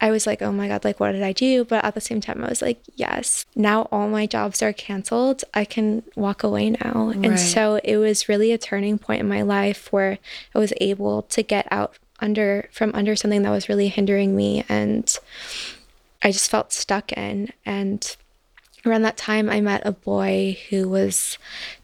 [0.00, 1.64] I was like, oh my God, like what did I do?
[1.64, 5.44] But at the same time, I was like, yes, now all my jobs are canceled.
[5.54, 7.12] I can walk away now.
[7.14, 7.26] Right.
[7.26, 10.18] And so it was really a turning point in my life where
[10.54, 14.64] I was able to get out under from under something that was really hindering me
[14.68, 15.18] and
[16.22, 17.52] I just felt stuck in.
[17.66, 18.16] And
[18.86, 21.38] around that time, I met a boy who was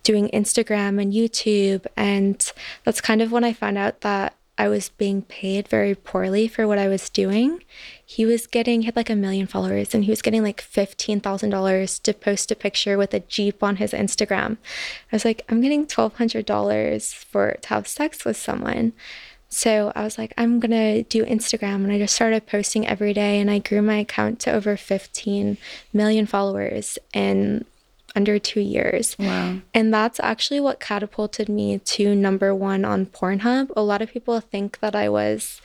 [0.04, 1.86] doing Instagram and YouTube.
[1.96, 2.52] And
[2.84, 6.66] that's kind of when I found out that I was being paid very poorly for
[6.66, 7.62] what I was doing.
[8.04, 12.02] He was getting, he had like a million followers, and he was getting like $15,000
[12.02, 14.56] to post a picture with a Jeep on his Instagram.
[15.12, 18.94] I was like, I'm getting $1,200 for to have sex with someone.
[19.48, 23.40] So I was like, I'm gonna do Instagram, and I just started posting every day,
[23.40, 25.56] and I grew my account to over 15
[25.92, 27.64] million followers in
[28.14, 29.16] under two years.
[29.18, 29.58] Wow.
[29.72, 33.70] And that's actually what catapulted me to number one on Pornhub.
[33.76, 35.60] A lot of people think that I was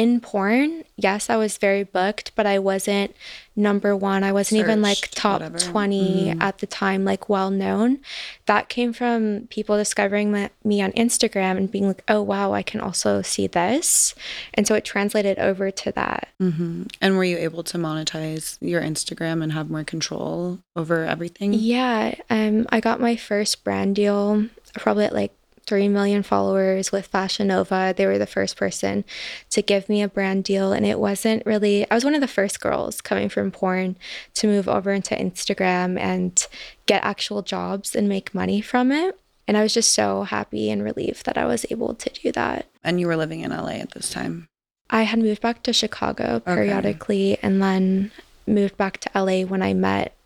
[0.00, 3.14] in porn, yes, I was very booked, but I wasn't
[3.54, 4.24] number one.
[4.24, 5.58] I wasn't even like top whatever.
[5.58, 6.40] 20 Mhm.
[6.42, 7.98] at the time, like well known.
[8.46, 12.62] That came from people discovering my, me on Instagram and being like, oh, wow, I
[12.62, 14.14] can also see this.
[14.54, 16.28] And so it translated over to that.
[16.38, 21.52] hmm And were you able to monetize your Instagram and have more control over everything?
[21.52, 24.46] Yeah, um, I got my first brand deal
[24.78, 25.32] probably at like
[25.66, 27.94] 3 million followers with Fashion Nova.
[27.96, 29.04] They were the first person
[29.50, 30.72] to give me a brand deal.
[30.72, 33.96] And it wasn't really, I was one of the first girls coming from porn
[34.34, 36.46] to move over into Instagram and
[36.86, 39.18] get actual jobs and make money from it.
[39.46, 42.66] And I was just so happy and relieved that I was able to do that.
[42.84, 44.48] And you were living in LA at this time.
[44.90, 48.10] I had moved back to Chicago periodically and then
[48.46, 50.16] moved back to LA when I met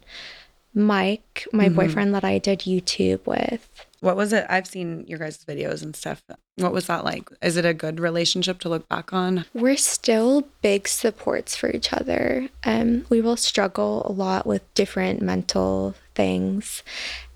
[0.75, 1.75] Mike, my Mhm.
[1.77, 3.68] boyfriend that I did YouTube with.
[4.05, 4.45] What was it?
[4.51, 6.23] I've seen your guys' videos and stuff.
[6.57, 7.31] What was that like?
[7.40, 9.47] Is it a good relationship to look back on?
[9.55, 12.51] We're still big supports for each other.
[12.64, 16.83] Um, we will struggle a lot with different mental things.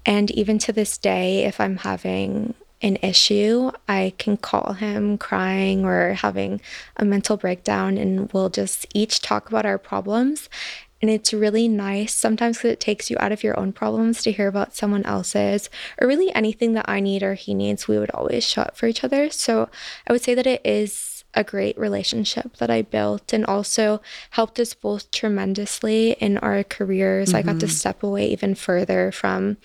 [0.05, 2.53] And even to this day, if I'm having
[2.83, 6.61] an issue, I can call him crying or having
[6.99, 10.51] a mental breakdown, and we'll just each talk about our problems.
[11.01, 14.33] And it's really nice sometimes because it takes you out of your own problems to
[14.33, 17.87] hear about someone else's or really anything that I need or he needs.
[17.87, 19.31] We would always show up for each other.
[19.31, 19.69] So
[20.07, 24.59] I would say that it is a great relationship that I built and also helped
[24.59, 27.35] us both tremendously in our careers.
[27.35, 29.59] I got to step away even further from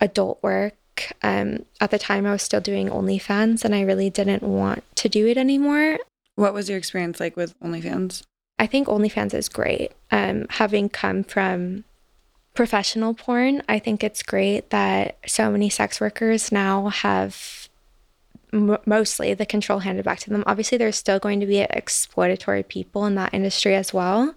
[0.00, 0.74] adult work.
[1.22, 5.08] Um, at the time, I was still doing OnlyFans and I really didn't want to
[5.08, 5.98] do it anymore.
[6.36, 8.22] What was your experience like with OnlyFans?
[8.58, 9.92] I think OnlyFans is great.
[10.10, 11.84] Um, having come from
[12.54, 17.68] professional porn, I think it's great that so many sex workers now have
[18.52, 20.42] m- mostly the control handed back to them.
[20.46, 24.34] Obviously, there's still going to be exploitatory people in that industry as well,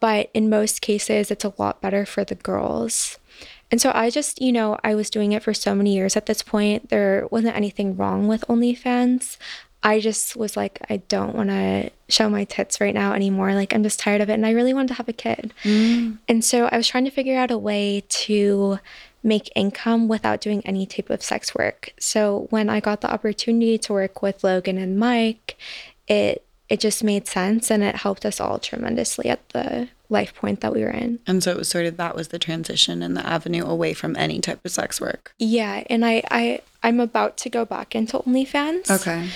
[0.00, 3.18] but in most cases, it's a lot better for the girls.
[3.70, 6.26] And so I just, you know, I was doing it for so many years at
[6.26, 6.88] this point.
[6.88, 9.38] There wasn't anything wrong with OnlyFans.
[9.82, 13.54] I just was like, I don't want to show my tits right now anymore.
[13.54, 14.34] Like, I'm just tired of it.
[14.34, 15.52] And I really wanted to have a kid.
[15.62, 16.18] Mm.
[16.28, 18.78] And so I was trying to figure out a way to
[19.22, 21.92] make income without doing any type of sex work.
[21.98, 25.56] So when I got the opportunity to work with Logan and Mike,
[26.08, 30.60] it it just made sense and it helped us all tremendously at the life point
[30.60, 31.18] that we were in.
[31.26, 34.16] And so it was sort of that was the transition and the avenue away from
[34.16, 35.32] any type of sex work.
[35.38, 38.90] Yeah, and I I I'm about to go back into OnlyFans.
[38.90, 39.28] Okay.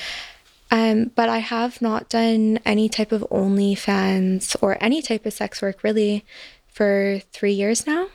[0.70, 5.60] Um, but I have not done any type of OnlyFans or any type of sex
[5.60, 6.24] work really
[6.68, 8.08] for three years now.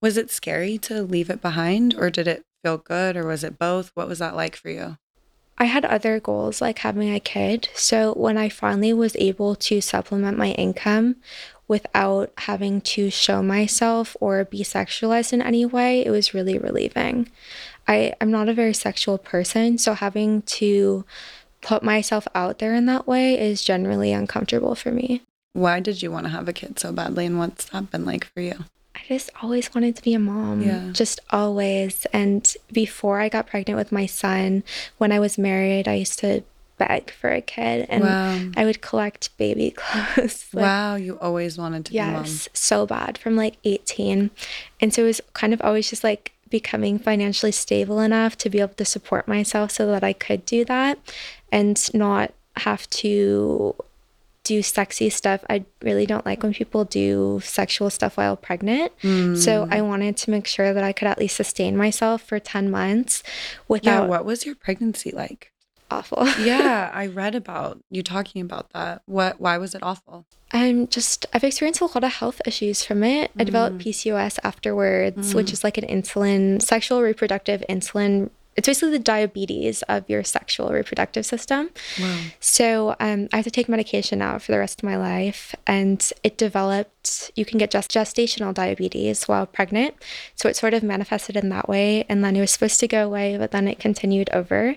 [0.00, 3.58] Was it scary to leave it behind or did it feel good or was it
[3.58, 3.90] both?
[3.94, 4.96] What was that like for you?
[5.58, 7.68] I had other goals like having a kid.
[7.74, 11.16] So when I finally was able to supplement my income
[11.68, 17.28] without having to show myself or be sexualized in any way, it was really relieving.
[17.86, 21.04] I, I'm not a very sexual person, so having to
[21.60, 25.22] put myself out there in that way is generally uncomfortable for me.
[25.52, 28.24] Why did you want to have a kid so badly and what's that been like
[28.24, 28.64] for you?
[28.94, 30.62] I just always wanted to be a mom.
[30.62, 30.90] Yeah.
[30.92, 32.06] Just always.
[32.12, 34.62] And before I got pregnant with my son,
[34.98, 36.42] when I was married, I used to
[36.78, 38.50] beg for a kid and wow.
[38.56, 40.46] I would collect baby clothes.
[40.52, 42.24] like, wow, you always wanted to be mom.
[42.24, 44.30] Yes, so bad from like 18.
[44.80, 48.60] And so it was kind of always just like becoming financially stable enough to be
[48.60, 50.98] able to support myself so that I could do that
[51.52, 53.74] and not have to
[54.42, 55.44] do sexy stuff.
[55.50, 58.92] I really don't like when people do sexual stuff while pregnant.
[59.02, 59.68] So Mm.
[59.72, 63.22] I wanted to make sure that I could at least sustain myself for 10 months
[63.82, 65.52] Yeah, what was your pregnancy like?
[65.92, 66.24] awful.
[66.40, 69.02] Yeah, I read about you talking about that.
[69.06, 70.24] What why was it awful?
[70.52, 73.30] I'm just, I've experienced a lot of health issues from it.
[73.38, 78.30] I developed PCOS afterwards, which is like an insulin, sexual reproductive insulin.
[78.56, 81.70] It's basically the diabetes of your sexual reproductive system.
[82.00, 82.20] Wow.
[82.40, 85.54] So um, I have to take medication now for the rest of my life.
[85.66, 89.94] And it developed, you can get just gestational diabetes while pregnant.
[90.34, 92.04] So it sort of manifested in that way.
[92.08, 94.74] And then it was supposed to go away, but then it continued over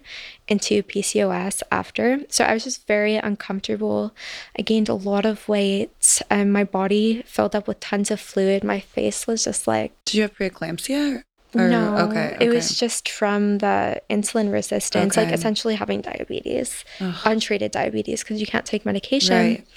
[0.47, 2.19] into PCOS after.
[2.30, 4.13] So I was just very uncomfortable.
[4.57, 6.21] I gained a lot of weight.
[6.30, 8.63] And my body filled up with tons of fluid.
[8.63, 11.24] My face was just like, Did you have preeclampsia?
[11.55, 12.37] Or, no, Okay.
[12.39, 17.15] it was just from the insulin resistance, like essentially having diabetes, Ugh.
[17.25, 19.35] untreated diabetes, because you can't take medication.
[19.37, 19.67] Right.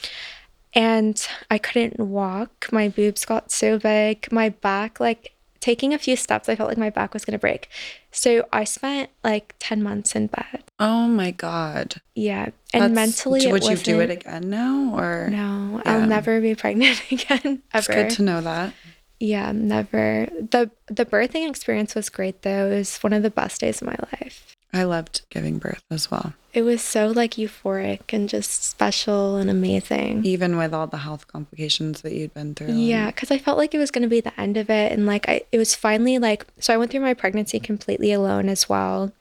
[0.75, 2.69] And I couldn't walk.
[2.73, 4.31] My boobs got so big.
[4.31, 7.39] My back, like taking a few steps, I felt like my back was going to
[7.39, 7.69] break.
[8.11, 10.65] So I spent like 10 months in bed.
[10.79, 11.97] Oh my God.
[12.15, 12.51] Yeah.
[12.75, 12.93] And That's,
[13.25, 15.29] mentally, would you do it again now or?
[15.31, 15.93] No, yeah.
[15.99, 17.63] I'll never be pregnant again.
[17.73, 17.79] Ever.
[17.79, 18.73] It's good to know that.
[19.19, 20.29] Yeah, never.
[20.33, 22.67] The the birthing experience was great though.
[22.71, 24.55] It was one of the best days of my life.
[24.73, 26.35] I loved giving birth as well.
[26.53, 30.25] It was so like euphoric and just special and amazing.
[30.25, 32.75] Even with all the health complications that you'd been through.
[32.75, 35.07] Yeah, cuz I felt like it was going to be the end of it and
[35.07, 38.69] like I it was finally like so I went through my pregnancy completely alone as
[38.69, 39.13] well,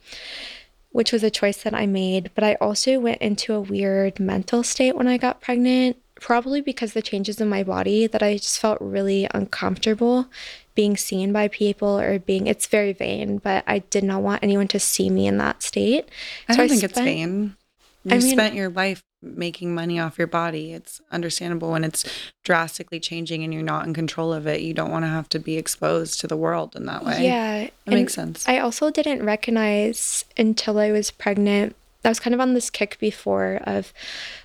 [0.91, 4.63] which was a choice that I made, but I also went into a weird mental
[4.63, 8.59] state when I got pregnant probably because the changes in my body that I just
[8.59, 10.27] felt really uncomfortable
[10.73, 14.67] being seen by people or being it's very vain, but I did not want anyone
[14.69, 16.09] to see me in that state.
[16.49, 17.55] I don't I think spent, it's vain.
[18.03, 20.73] You I mean, spent your life making money off your body.
[20.73, 22.05] It's understandable when it's
[22.43, 24.61] drastically changing and you're not in control of it.
[24.61, 27.23] You don't want to have to be exposed to the world in that way.
[27.23, 27.69] Yeah.
[27.85, 28.47] That makes sense.
[28.47, 32.97] I also didn't recognize until I was pregnant I was kind of on this kick
[32.99, 33.93] before of,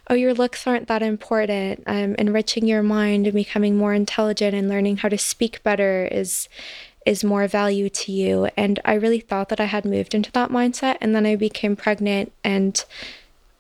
[0.08, 1.82] oh, your looks aren't that important.
[1.86, 6.48] Um, enriching your mind and becoming more intelligent and learning how to speak better is
[7.06, 8.48] is more value to you.
[8.58, 10.98] And I really thought that I had moved into that mindset.
[11.00, 12.84] And then I became pregnant and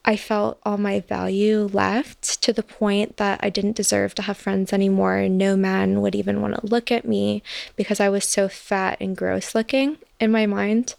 [0.04, 4.38] I felt all my value left to the point that I didn't deserve to have
[4.38, 5.28] friends anymore.
[5.28, 7.42] No man would even want to look at me
[7.76, 10.94] because I was so fat and gross looking in my mind.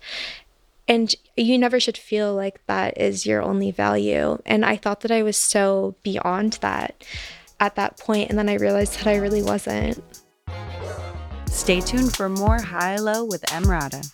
[0.88, 4.40] And you never should feel like that is your only value.
[4.46, 7.04] And I thought that I was so beyond that
[7.60, 10.04] at that point, and then I realized that I really wasn't.
[11.46, 14.08] Stay tuned for more High Low with Emrata.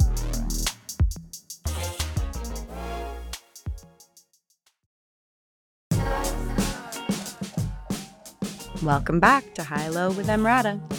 [8.84, 10.97] Welcome back to High Low with Emrata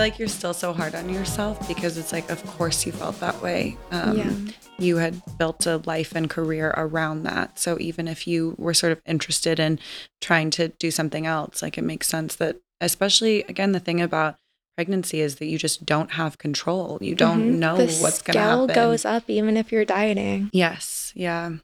[0.00, 3.20] feel like you're still so hard on yourself because it's like, of course, you felt
[3.20, 3.76] that way.
[3.90, 4.32] Um, yeah.
[4.78, 7.58] You had built a life and career around that.
[7.58, 9.78] So even if you were sort of interested in
[10.22, 14.36] trying to do something else, like it makes sense that, especially again, the thing about
[14.74, 16.96] pregnancy is that you just don't have control.
[17.02, 17.58] You don't mm-hmm.
[17.58, 18.74] know the what's going to happen.
[18.74, 20.48] goes up even if you're dieting.
[20.54, 21.12] Yes.
[21.14, 21.56] Yeah.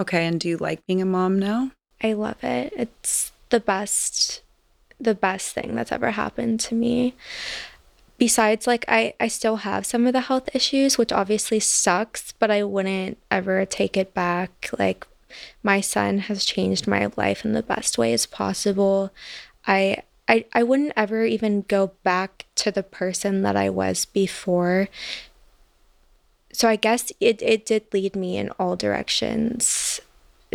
[0.00, 0.24] Okay.
[0.24, 1.72] And do you like being a mom now?
[2.02, 2.72] I love it.
[2.74, 4.40] It's the best
[5.00, 7.14] the best thing that's ever happened to me.
[8.18, 12.50] Besides like I I still have some of the health issues which obviously sucks but
[12.50, 14.68] I wouldn't ever take it back.
[14.78, 15.06] Like
[15.62, 19.10] my son has changed my life in the best ways possible.
[19.66, 24.88] I I I wouldn't ever even go back to the person that I was before.
[26.52, 30.00] So I guess it it did lead me in all directions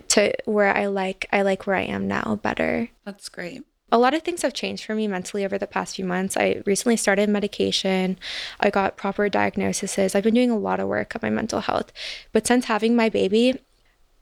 [0.10, 2.90] to where I like I like where I am now better.
[3.06, 3.64] That's great
[3.96, 6.36] a lot of things have changed for me mentally over the past few months.
[6.36, 8.18] I recently started medication.
[8.60, 10.14] I got proper diagnoses.
[10.14, 11.94] I've been doing a lot of work on my mental health.
[12.34, 13.58] But since having my baby,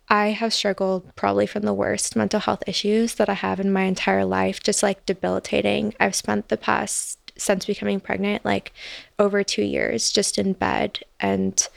[0.07, 3.86] I have struggled probably from the worst mental health issues that I have in my
[3.86, 5.95] entire life, just like debilitating.
[5.99, 8.74] I've spent the past, since becoming pregnant, like
[9.17, 11.67] over two years just in bed and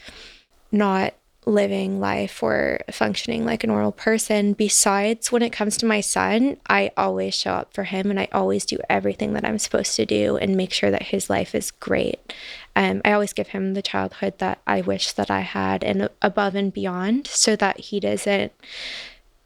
[0.71, 1.15] not
[1.47, 4.53] living life or functioning like a normal person.
[4.53, 8.27] Besides, when it comes to my son, I always show up for him and I
[8.33, 11.71] always do everything that I'm supposed to do and make sure that his life is
[11.71, 12.33] great.
[12.75, 16.53] Um, I always give him the childhood that I wish that I had and above
[16.53, 18.51] and beyond so that he doesn't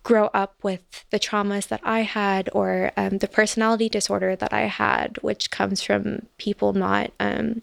[0.04, 4.62] grow up with the traumas that I had or um, the personality disorder that I
[4.62, 7.12] had, which comes from people not.
[7.20, 7.62] Um,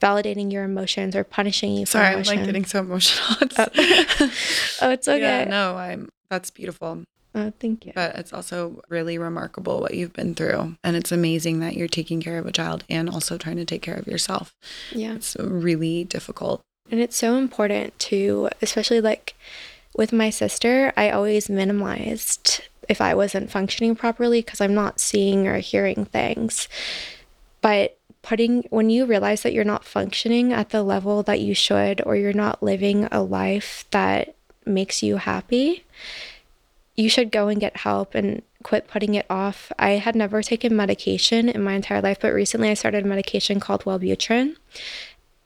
[0.00, 3.36] validating your emotions or punishing you Sorry, I'm like getting so emotional.
[3.40, 3.66] It's, oh.
[4.86, 4.90] oh.
[4.90, 5.20] it's okay.
[5.20, 7.04] Yeah, no, I'm that's beautiful.
[7.34, 7.92] Oh, thank you.
[7.94, 10.76] But it's also really remarkable what you've been through.
[10.82, 13.82] And it's amazing that you're taking care of a child and also trying to take
[13.82, 14.54] care of yourself.
[14.92, 15.14] Yeah.
[15.14, 16.62] It's really difficult.
[16.90, 19.34] And it's so important to, especially like
[19.94, 25.46] with my sister, I always minimized if I wasn't functioning properly because I'm not seeing
[25.46, 26.66] or hearing things.
[27.60, 27.97] But
[28.28, 32.14] putting when you realize that you're not functioning at the level that you should or
[32.14, 34.34] you're not living a life that
[34.66, 35.82] makes you happy
[36.94, 40.76] you should go and get help and quit putting it off i had never taken
[40.76, 44.54] medication in my entire life but recently i started a medication called wellbutrin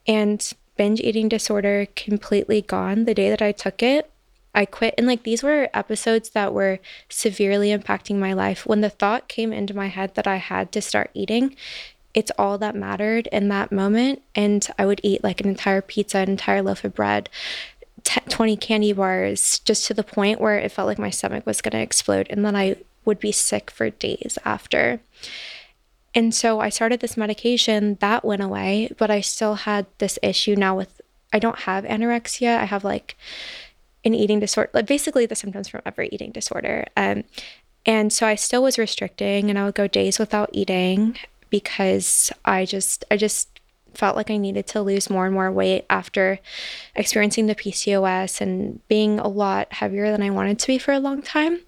[0.08, 4.12] and binge eating disorder completely gone the day that i took it
[4.54, 4.94] I quit.
[4.98, 6.78] And like these were episodes that were
[7.08, 8.66] severely impacting my life.
[8.66, 11.56] When the thought came into my head that I had to start eating,
[12.14, 14.22] it's all that mattered in that moment.
[14.34, 17.28] And I would eat like an entire pizza, an entire loaf of bread,
[18.04, 21.60] t- 20 candy bars, just to the point where it felt like my stomach was
[21.60, 22.26] going to explode.
[22.30, 25.00] And then I would be sick for days after.
[26.14, 30.54] And so I started this medication that went away, but I still had this issue
[30.54, 31.00] now with
[31.32, 32.58] I don't have anorexia.
[32.58, 33.16] I have like
[34.04, 36.84] an eating disorder, like basically the symptoms from every eating disorder.
[36.96, 37.24] Um,
[37.86, 41.16] and so I still was restricting and I would go days without eating
[41.52, 43.60] because I just I just
[43.94, 46.40] felt like I needed to lose more and more weight after
[46.96, 50.98] experiencing the PCOS and being a lot heavier than I wanted to be for a
[50.98, 51.60] long time.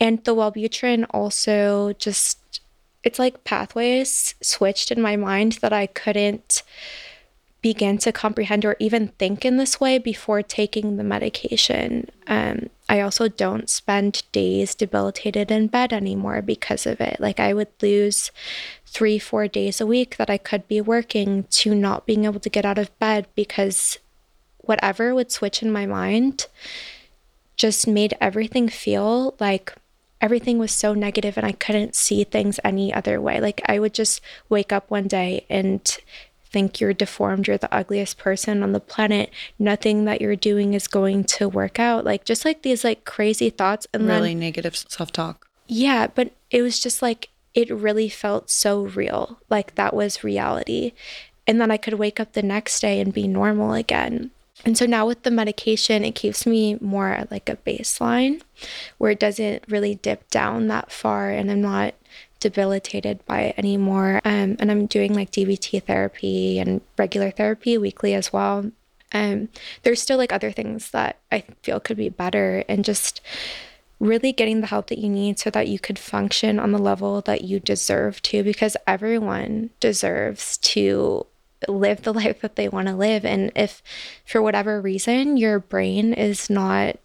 [0.00, 2.60] And the Wellbutrin also just
[3.04, 6.64] it's like pathways switched in my mind that I couldn't
[7.62, 12.08] begin to comprehend or even think in this way before taking the medication.
[12.26, 17.20] Um, I also don't spend days debilitated in bed anymore because of it.
[17.20, 18.30] Like, I would lose
[18.86, 22.50] three, four days a week that I could be working to not being able to
[22.50, 23.98] get out of bed because
[24.58, 26.46] whatever would switch in my mind
[27.56, 29.74] just made everything feel like
[30.20, 33.40] everything was so negative and I couldn't see things any other way.
[33.40, 35.96] Like I would just wake up one day and
[36.50, 40.88] think you're deformed, you're the ugliest person on the planet, nothing that you're doing is
[40.88, 42.04] going to work out.
[42.04, 45.46] Like just like these like crazy thoughts and really then, negative self-talk.
[45.66, 49.40] Yeah, but it was just like it really felt so real.
[49.50, 50.92] Like that was reality.
[51.46, 54.30] And then I could wake up the next day and be normal again.
[54.64, 58.42] And so now with the medication, it keeps me more at like a baseline
[58.98, 61.94] where it doesn't really dip down that far and I'm not
[62.40, 64.20] debilitated by it anymore.
[64.24, 68.70] Um, and I'm doing like DBT therapy and regular therapy weekly as well.
[69.12, 69.48] Um,
[69.82, 73.20] there's still like other things that I feel could be better and just
[74.00, 77.20] really getting the help that you need so that you could function on the level
[77.22, 81.26] that you deserve to because everyone deserves to
[81.66, 83.82] live the life that they want to live and if
[84.24, 86.96] for whatever reason your brain is not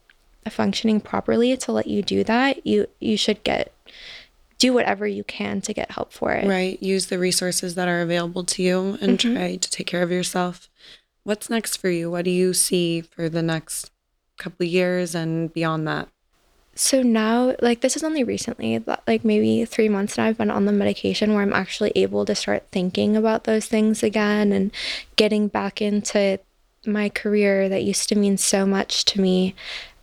[0.49, 3.71] functioning properly to let you do that you you should get
[4.63, 6.47] do whatever you can to get help for it.
[6.47, 6.81] Right.
[6.81, 9.35] Use the resources that are available to you and mm-hmm.
[9.35, 10.69] try to take care of yourself.
[11.25, 12.09] What's next for you?
[12.09, 13.91] What do you see for the next
[14.37, 16.07] couple of years and beyond that?
[16.75, 20.63] So now, like, this is only recently, like maybe three months now, I've been on
[20.63, 24.71] the medication where I'm actually able to start thinking about those things again and
[25.17, 26.39] getting back into
[26.85, 29.55] my career that used to mean so much to me.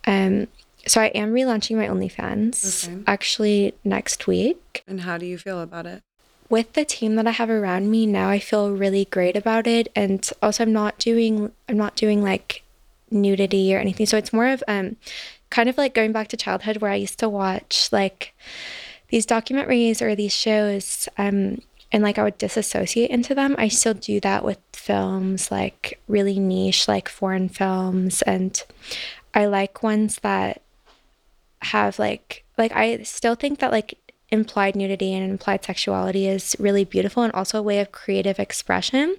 [0.05, 0.47] Um,
[0.87, 3.03] so I am relaunching my OnlyFans okay.
[3.07, 4.83] actually next week.
[4.87, 6.01] And how do you feel about it?
[6.49, 9.89] With the team that I have around me now, I feel really great about it.
[9.95, 12.63] And also I'm not doing I'm not doing like
[13.09, 14.05] nudity or anything.
[14.05, 14.97] So it's more of um
[15.49, 18.33] kind of like going back to childhood where I used to watch like
[19.09, 21.61] these documentaries or these shows um
[21.93, 23.55] and like I would disassociate into them.
[23.57, 28.61] I still do that with films like really niche like foreign films and
[29.33, 30.61] I like ones that
[31.63, 33.97] have like like I still think that like
[34.31, 39.17] implied nudity and implied sexuality is really beautiful and also a way of creative expression.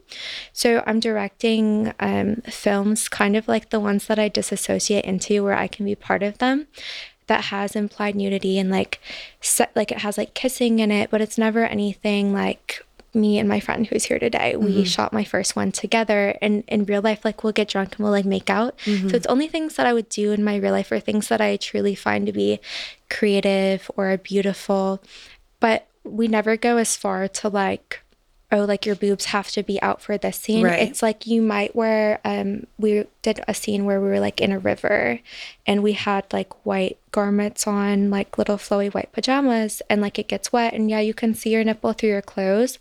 [0.54, 5.56] So I'm directing um, films kind of like the ones that I disassociate into where
[5.56, 6.66] I can be part of them
[7.26, 9.00] that has implied nudity and like
[9.40, 12.84] set, like it has like kissing in it, but it's never anything like
[13.14, 14.64] me and my friend who's here today, mm-hmm.
[14.64, 16.36] we shot my first one together.
[16.40, 18.78] And in real life, like we'll get drunk and we'll like make out.
[18.84, 19.08] Mm-hmm.
[19.08, 21.40] So it's only things that I would do in my real life or things that
[21.40, 22.60] I truly find to be
[23.10, 25.02] creative or beautiful.
[25.60, 28.02] But we never go as far to like,
[28.52, 30.64] oh, like your boobs have to be out for this scene.
[30.64, 30.88] Right.
[30.88, 34.52] It's like you might wear, um, we did a scene where we were like in
[34.52, 35.18] a river
[35.66, 40.28] and we had like white garments on, like little flowy white pajamas, and like it
[40.28, 40.74] gets wet.
[40.74, 42.78] And yeah, you can see your nipple through your clothes.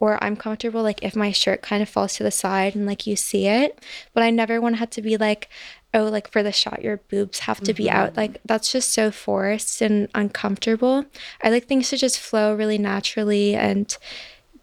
[0.00, 3.06] Or I'm comfortable, like if my shirt kind of falls to the side and like
[3.06, 3.78] you see it.
[4.12, 5.48] But I never want to have to be like,
[5.94, 7.84] oh, like for the shot, your boobs have to mm-hmm.
[7.84, 8.08] be out.
[8.10, 8.18] Mm-hmm.
[8.18, 11.04] Like that's just so forced and uncomfortable.
[11.40, 13.96] I like things to just flow really naturally and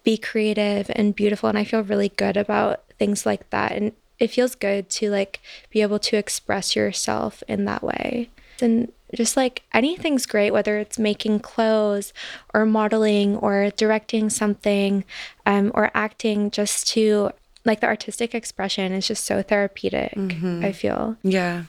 [0.10, 4.32] be creative and beautiful and I feel really good about things like that and it
[4.32, 5.39] feels good to like
[5.70, 8.30] be able to express yourself in that way.
[8.60, 12.12] And just like anything's great whether it's making clothes
[12.55, 15.03] or modeling or directing something
[15.45, 17.30] um, or acting just to
[17.66, 20.64] like the artistic expression is just so therapeutic mm-hmm.
[20.64, 21.64] i feel yeah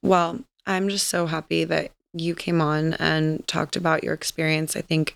[0.00, 4.76] well i'm just so happy that you came on and talked about your experience.
[4.76, 5.14] I think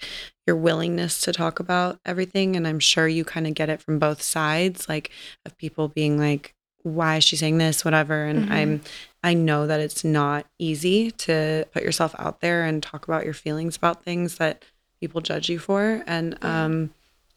[0.50, 4.00] your willingness to talk about everything, and I'm sure you kind of get it from
[4.00, 5.12] both sides, like
[5.46, 8.24] of people being like, why is she saying this, whatever.
[8.24, 8.52] And mm-hmm.
[8.52, 8.80] I'm,
[9.22, 13.34] I know that it's not easy to put yourself out there and talk about your
[13.34, 14.64] feelings about things that
[14.98, 16.02] people judge you for.
[16.04, 16.90] And um,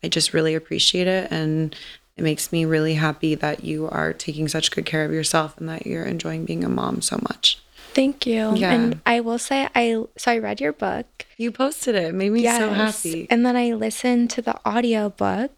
[0.04, 1.32] I just really appreciate it.
[1.32, 1.76] And
[2.18, 5.70] it makes me really happy that you are taking such good care of yourself and
[5.70, 7.62] that you're enjoying being a mom so much.
[7.94, 8.56] Thank you.
[8.56, 8.74] Yeah.
[8.74, 11.06] And I will say I so I read your book.
[11.38, 12.10] You posted it.
[12.10, 13.28] It made me so happy.
[13.30, 15.52] And then I listened to the audio book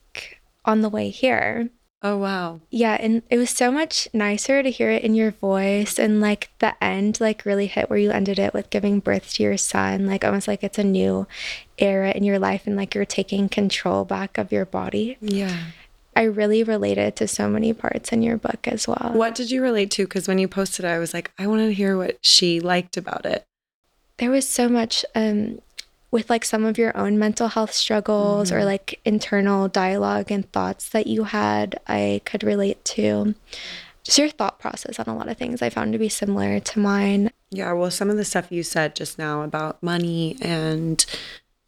[0.64, 1.70] on the way here.
[2.04, 2.60] oh wow.
[2.70, 6.50] Yeah, and it was so much nicer to hear it in your voice and like
[6.60, 10.06] the end like really hit where you ended it with giving birth to your son,
[10.06, 11.26] like almost like it's a new
[11.78, 15.18] era in your life and like you're taking control back of your body.
[15.22, 15.58] Yeah.
[16.16, 19.12] I really related to so many parts in your book as well.
[19.14, 20.06] What did you relate to?
[20.06, 22.98] Because when you posted it, I was like, I wanted to hear what she liked
[22.98, 23.44] about it.
[24.18, 25.60] there was so much um
[26.10, 28.66] with like some of your own mental health struggles or Mhm.
[28.66, 33.36] like internal dialogue and thoughts that you had i could relate to
[34.06, 36.80] just your thought process on a lot of things i found to be similar to
[36.80, 41.06] mine Yeah, well, some of the stuff you said just now about money and,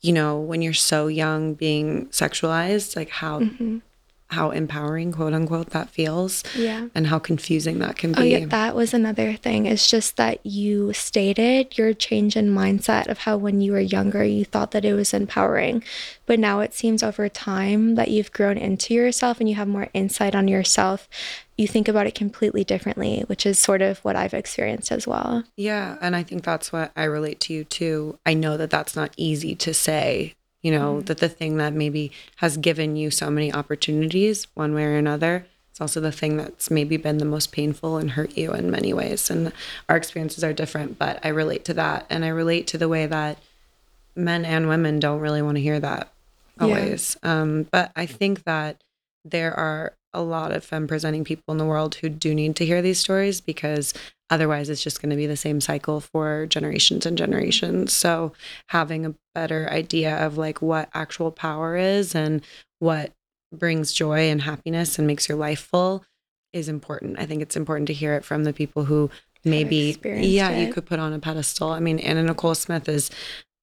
[0.01, 3.81] you know, when you're so young being sexualized, like how Mhm.
[4.29, 8.19] How empowering, quote unquote, that feels, yeah and how confusing that can be.
[8.19, 9.65] Oh yeah, that was another thing.
[9.65, 14.23] It's just that you stated your change in mindset of how when you were younger
[14.23, 15.83] you thought that it was empowering.
[16.25, 19.87] But now it seems over time that you've grown into yourself and you have more
[19.93, 21.07] insight on yourself.
[21.57, 25.43] You think about it completely differently, which is sort of what I've experienced as well.
[25.55, 28.19] Yeah, and I think that's what I relate to you too.
[28.25, 30.35] I know that that's not easy to say,
[30.67, 32.11] you know, that the thing that maybe
[32.43, 36.69] has given you so many opportunities one way or another, it's also the thing that's
[36.69, 39.29] maybe been the most painful and hurt you in many ways.
[39.29, 39.53] And
[39.87, 42.05] our experiences are different, but I relate to that.
[42.09, 43.37] And I relate to the way that
[44.13, 46.11] men and women don't really want to hear that
[46.59, 46.65] Yeah.
[46.65, 47.15] always.
[47.23, 48.81] Um, but I think that
[49.23, 52.65] there are a lot of femme presenting people in the world who do need to
[52.65, 53.93] hear these stories because
[54.29, 57.93] otherwise it's just going to be the same cycle for generations and generations.
[57.93, 58.33] So
[58.67, 62.41] having a better idea of like what actual power is and
[62.79, 63.13] what
[63.51, 66.03] brings joy and happiness and makes your life full
[66.53, 67.19] is important.
[67.19, 69.09] I think it's important to hear it from the people who
[69.43, 71.71] maybe yeah, you could put on a pedestal.
[71.71, 73.09] I mean, Anna Nicole Smith is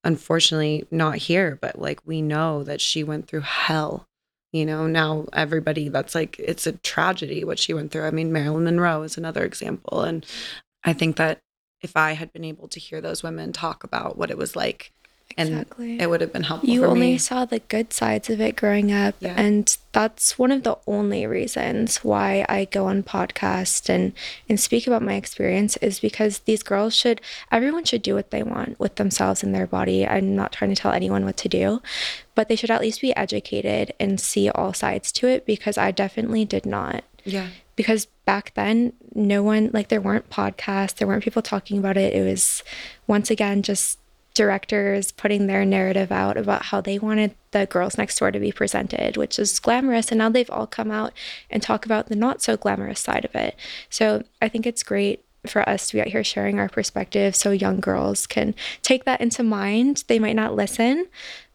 [0.03, 4.07] unfortunately not here, but like we know that she went through hell.
[4.55, 8.05] You know, now everybody that's like it's a tragedy what she went through.
[8.07, 10.03] I mean, Marilyn Monroe is another example.
[10.03, 10.25] And
[10.85, 11.41] I think that
[11.83, 14.93] if I had been able to hear those women talk about what it was like,
[15.37, 15.99] and Exactly.
[15.99, 17.19] it would have been helpful you only me.
[17.19, 19.35] saw the good sides of it growing up Yeah.
[19.37, 24.13] and that's one of the only reasons why i go on podcast and
[24.49, 28.43] and speak about my experience is because these girls should everyone should do what they
[28.45, 31.81] want with themselves and their body i'm not trying to tell anyone what to do
[32.35, 35.91] but they should at least be educated and see all sides to it because i
[35.91, 37.05] definitely did not.
[37.27, 37.49] Yeah.
[37.77, 42.13] because back then no one like there weren't podcasts there weren't people talking about it.
[42.13, 42.63] It was
[43.07, 43.99] once again just
[44.35, 48.51] directors putting their narrative out about how they wanted the girls next door to be
[48.51, 51.13] presented which is glamorous and now they've all come out
[51.49, 53.57] and talk about the not so glamorous side of it.
[53.89, 57.51] So i think it's great for us to be out here sharing our perspective so
[57.51, 60.05] young girls can take that into mind.
[60.09, 61.07] They might not listen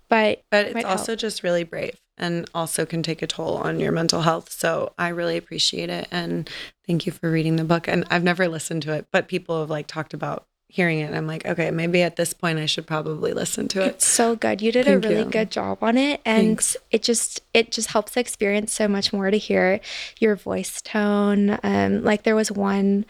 [0.09, 1.19] but But it's also help.
[1.19, 4.51] just really brave and also can take a toll on your mental health.
[4.51, 6.07] So I really appreciate it.
[6.11, 6.49] And
[6.85, 7.87] thank you for reading the book.
[7.87, 11.05] And I've never listened to it, but people have like talked about hearing it.
[11.05, 13.87] And I'm like, okay, maybe at this point I should probably listen to it.
[13.87, 14.61] It's so good.
[14.61, 15.29] You did Thank a really you.
[15.31, 16.77] good job on it and Thanks.
[16.91, 19.79] it just it just helps the experience so much more to hear
[20.19, 21.57] your voice tone.
[21.63, 23.05] Um like there was one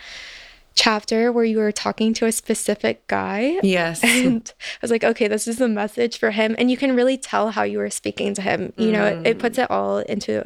[0.76, 4.01] chapter where you were talking to a specific guy Yes.
[4.03, 7.17] and I was like, okay, this is the message for him and you can really
[7.17, 8.72] tell how you were speaking to him.
[8.78, 9.63] You know, it, it puts Mm.
[9.63, 10.45] it all into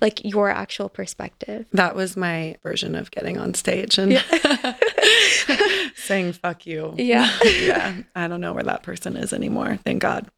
[0.00, 1.66] like your actual perspective.
[1.72, 4.12] That was my version of getting on stage and
[5.96, 6.94] saying fuck you.
[6.96, 7.30] Yeah.
[7.44, 7.96] yeah.
[8.14, 9.78] I don't know where that person is anymore.
[9.84, 10.28] Thank God.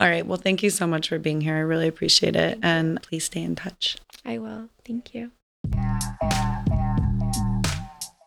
[0.00, 0.24] All right.
[0.26, 1.56] Well, thank you so much for being here.
[1.56, 2.58] I really appreciate it.
[2.62, 3.98] And please stay in touch.
[4.24, 4.70] I will.
[4.86, 5.32] Thank you.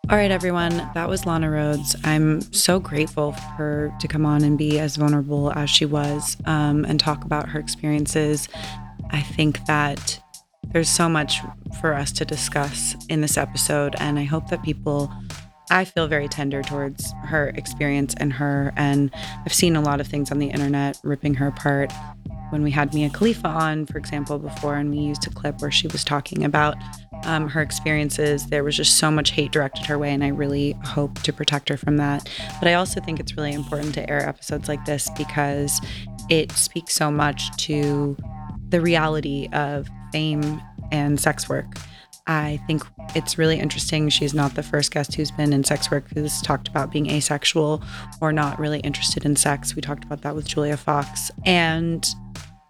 [0.10, 0.76] All right, everyone.
[0.94, 1.96] That was Lana Rhoades.
[2.04, 6.36] I'm so grateful for her to come on and be as vulnerable as she was
[6.46, 8.50] um, and talk about her experiences.
[9.12, 10.22] I think that
[10.74, 11.40] there's so much
[11.80, 15.12] for us to discuss in this episode, and I hope that people.
[15.70, 19.10] I feel very tender towards her experience and her, and
[19.46, 21.94] I've seen a lot of things on the internet ripping her apart.
[22.52, 25.72] When we had Mia Khalifa on, for example, before, and we used a clip where
[25.72, 26.76] she was talking about
[27.24, 30.74] um, her experiences, there was just so much hate directed her way, and I really
[30.84, 32.30] hope to protect her from that.
[32.60, 35.80] But I also think it's really important to air episodes like this because
[36.30, 38.18] it speaks so much to
[38.70, 41.78] the reality of fame and sex work.
[42.28, 42.84] I think
[43.16, 44.10] it's really interesting.
[44.10, 47.84] She's not the first guest who's been in sex work who's talked about being asexual
[48.22, 49.76] or not really interested in sex.
[49.76, 51.32] We talked about that with Julia Fox.
[51.46, 52.08] And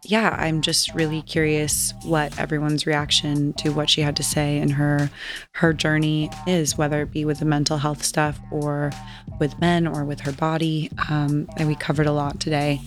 [0.04, 4.72] yeah, I'm just really curious what everyone's reaction to what she had to say and
[4.72, 5.12] her
[5.54, 8.92] her journey is, whether it be with the mental health stuff or
[9.40, 10.90] with men or with her body.
[11.10, 12.82] Um, and we covered a lot today.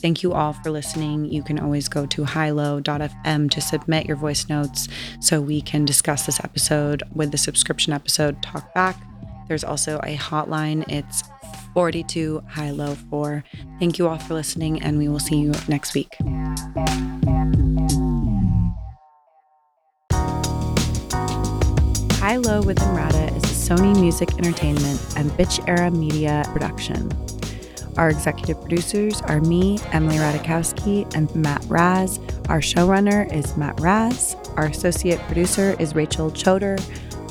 [0.00, 1.26] Thank you all for listening.
[1.26, 4.88] You can always go to highlow.fm to submit your voice notes
[5.20, 8.96] so we can discuss this episode with the subscription episode Talk Back.
[9.48, 10.88] There's also a hotline.
[10.88, 11.24] It's
[11.74, 13.44] 42 High Low 4.
[13.78, 16.16] Thank you all for listening, and we will see you next week.
[22.20, 27.10] High Low with Emrata is a Sony Music Entertainment and Bitch Era Media production.
[27.96, 32.18] Our executive producers are me, Emily Ratajkowski, and Matt Raz.
[32.48, 34.36] Our showrunner is Matt Raz.
[34.56, 36.78] Our associate producer is Rachel Choder.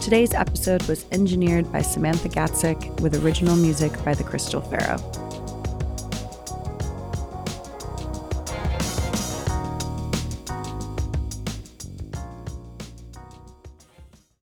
[0.02, 5.29] Today's episode was engineered by Samantha Gatzik with original music by the Crystal Pharaoh.